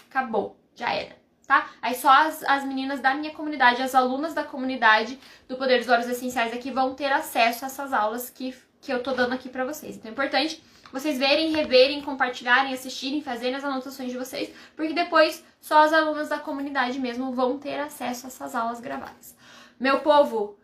[0.10, 1.18] acabou, já era.
[1.48, 1.68] Tá?
[1.82, 5.90] Aí só as, as meninas da minha comunidade, as alunas da comunidade do Poder dos
[5.90, 9.50] Olhos Essenciais aqui vão ter acesso a essas aulas que, que eu tô dando aqui
[9.50, 9.96] pra vocês.
[9.96, 10.62] Então é importante
[10.92, 16.30] vocês verem, reverem, compartilharem, assistirem, fazerem as anotações de vocês, porque depois só as alunas
[16.30, 19.36] da comunidade mesmo vão ter acesso a essas aulas gravadas.
[19.80, 20.59] Meu povo,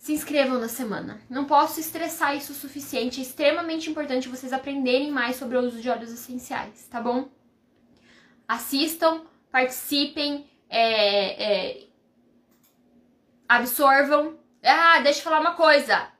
[0.00, 1.20] se inscrevam na semana.
[1.28, 3.20] Não posso estressar isso o suficiente.
[3.20, 7.28] É extremamente importante vocês aprenderem mais sobre o uso de óleos essenciais, tá bom?
[8.48, 11.86] Assistam, participem, é, é,
[13.46, 14.38] absorvam.
[14.64, 16.10] Ah, deixa eu falar uma coisa.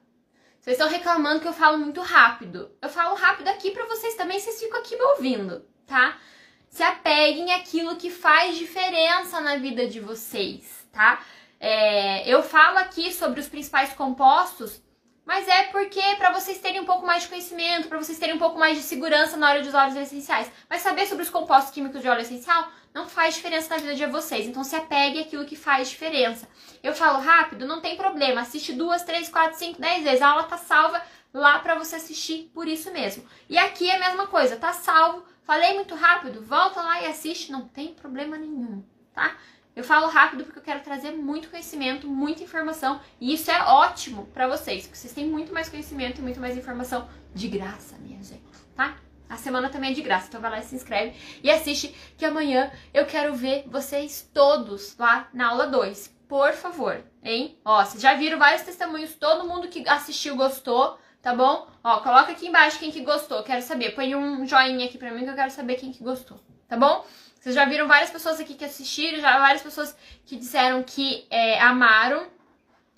[0.61, 2.71] Vocês estão reclamando que eu falo muito rápido.
[2.83, 6.19] Eu falo rápido aqui para vocês também, vocês ficam aqui me ouvindo, tá?
[6.69, 11.25] Se apeguem àquilo que faz diferença na vida de vocês, tá?
[11.61, 14.83] É, eu falo aqui sobre os principais compostos,
[15.27, 18.39] mas é porque para vocês terem um pouco mais de conhecimento, para vocês terem um
[18.39, 20.51] pouco mais de segurança na hora de usar óleos essenciais.
[20.69, 24.07] Mas saber sobre os compostos químicos de óleo essencial não faz diferença na vida de
[24.07, 24.47] vocês.
[24.47, 26.49] Então se apegue àquilo que faz diferença.
[26.83, 28.41] Eu falo rápido, não tem problema.
[28.41, 30.23] Assiste duas, três, quatro, cinco, dez vezes.
[30.23, 31.01] A aula tá salva
[31.33, 33.25] lá para você assistir por isso mesmo.
[33.49, 35.25] E aqui é a mesma coisa, tá salvo.
[35.45, 39.37] Falei muito rápido, volta lá e assiste, não tem problema nenhum, tá?
[39.75, 44.27] Eu falo rápido porque eu quero trazer muito conhecimento, muita informação, e isso é ótimo
[44.35, 48.23] para vocês, porque vocês têm muito mais conhecimento e muito mais informação de graça, minha
[48.23, 48.43] gente,
[48.75, 48.97] tá?
[49.29, 52.25] A semana também é de graça, então vai lá e se inscreve e assiste que
[52.25, 56.19] amanhã eu quero ver vocês todos lá na aula 2.
[56.29, 57.57] Por favor, hein?
[57.65, 61.69] Ó, vocês já viram vários testemunhos, todo mundo que assistiu gostou, tá bom?
[61.83, 63.95] Ó, coloca aqui embaixo quem que gostou, quero saber.
[63.95, 67.07] Põe um joinha aqui pra mim que eu quero saber quem que gostou, tá bom?
[67.41, 71.59] Vocês já viram várias pessoas aqui que assistiram, já várias pessoas que disseram que é,
[71.59, 72.27] amaram.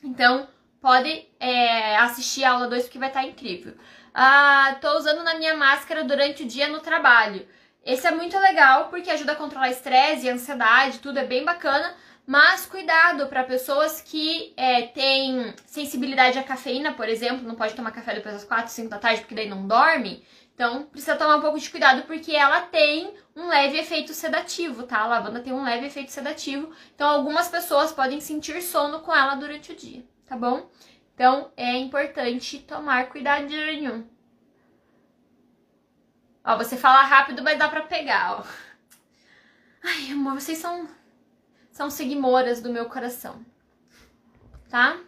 [0.03, 0.49] Então,
[0.81, 3.75] pode é, assistir a aula 2 porque vai estar tá incrível.
[4.13, 7.47] Ah, tô usando na minha máscara durante o dia no trabalho.
[7.85, 11.95] Esse é muito legal porque ajuda a controlar estresse e ansiedade, tudo é bem bacana.
[12.27, 17.91] Mas cuidado para pessoas que é, têm sensibilidade à cafeína, por exemplo, não pode tomar
[17.91, 20.25] café depois das 4, 5 da tarde porque daí não dorme.
[20.55, 25.01] Então precisa tomar um pouco de cuidado porque ela tem um leve efeito sedativo, tá?
[25.01, 26.71] A lavanda tem um leve efeito sedativo.
[26.95, 30.71] Então algumas pessoas podem sentir sono com ela durante o dia, tá bom?
[31.15, 34.09] Então é importante tomar cuidadinho.
[36.45, 38.45] Ó, você fala rápido, mas dá pra pegar, ó.
[39.83, 40.89] Ai, amor, vocês são
[41.73, 43.45] são seguimoras do meu coração.
[44.69, 44.99] Tá?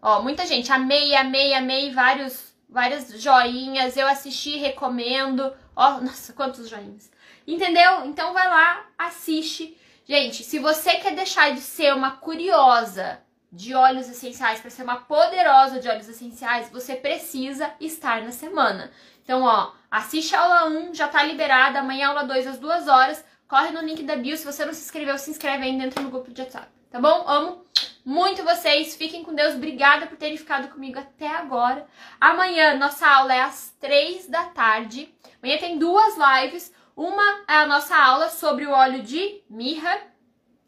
[0.00, 5.52] Ó, muita gente amei, amei, amei, vários várias joinhas, eu assisti, recomendo.
[5.76, 7.10] Ó, nossa, quantos joinhas.
[7.46, 8.04] Entendeu?
[8.06, 9.76] Então vai lá, assiste.
[10.04, 13.20] Gente, se você quer deixar de ser uma curiosa
[13.52, 18.90] de óleos essenciais para ser uma poderosa de óleos essenciais, você precisa estar na semana.
[19.22, 23.24] Então, ó, assiste a aula 1, já tá liberada, amanhã aula 2 às 2 horas.
[23.46, 26.10] Corre no link da bio, se você não se inscreveu, se inscreve aí dentro do
[26.10, 27.28] grupo de WhatsApp, tá bom?
[27.28, 27.62] Amo
[28.04, 31.86] muito vocês, fiquem com Deus, obrigada por terem ficado comigo até agora.
[32.20, 35.12] Amanhã nossa aula é às 3 da tarde.
[35.42, 40.12] Amanhã tem duas lives, uma é a nossa aula sobre o óleo de mirra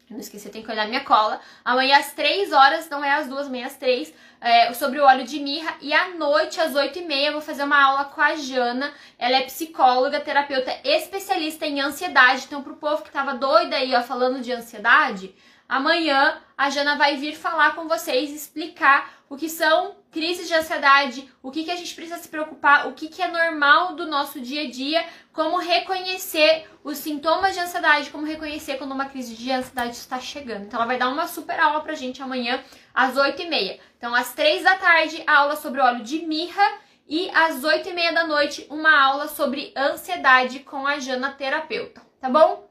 [0.09, 1.39] não esqueci, eu tenho que olhar minha cola.
[1.63, 5.25] Amanhã às 3 horas, não é às 2, amanhã às 3, é, sobre o óleo
[5.25, 5.75] de mirra.
[5.81, 8.93] E à noite, às 8 e meia, eu vou fazer uma aula com a Jana.
[9.17, 12.45] Ela é psicóloga, terapeuta especialista em ansiedade.
[12.45, 15.35] Então, pro povo que tava doido aí, ó, falando de ansiedade,
[15.67, 21.29] amanhã a Jana vai vir falar com vocês, explicar o que são crises de ansiedade,
[21.43, 24.39] o que, que a gente precisa se preocupar, o que, que é normal do nosso
[24.39, 29.51] dia a dia, como reconhecer os sintomas de ansiedade, como reconhecer quando uma crise de
[29.51, 30.65] ansiedade está chegando.
[30.65, 32.63] Então, ela vai dar uma super aula pra gente amanhã,
[32.93, 33.79] às 8h30.
[33.97, 36.63] Então, às 3 da tarde, a aula sobre óleo de mirra.
[37.07, 42.01] E às 8 e meia da noite, uma aula sobre ansiedade com a Jana terapeuta,
[42.19, 42.67] tá bom?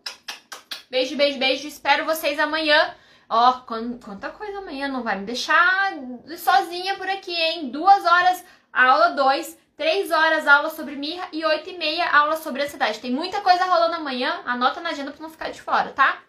[0.95, 1.66] Beijo, beijo, beijo.
[1.66, 2.95] Espero vocês amanhã.
[3.28, 4.86] Ó, quanta coisa amanhã.
[4.86, 5.92] Não vai me deixar
[6.38, 7.68] sozinha por aqui, hein?
[7.68, 9.59] Duas horas, aula 2.
[9.76, 13.01] Três horas aula sobre mirra e oito e meia aula sobre ansiedade.
[13.01, 14.40] Tem muita coisa rolando amanhã.
[14.45, 16.22] Anota na agenda pra não ficar de fora, tá?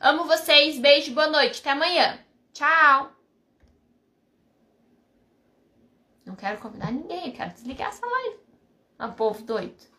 [0.00, 0.78] Amo vocês.
[0.78, 1.60] Beijo, boa noite.
[1.60, 2.18] Até amanhã.
[2.54, 3.12] Tchau.
[6.24, 7.26] Não quero convidar ninguém.
[7.26, 8.36] Eu quero desligar essa live.
[8.98, 9.94] A povo doido.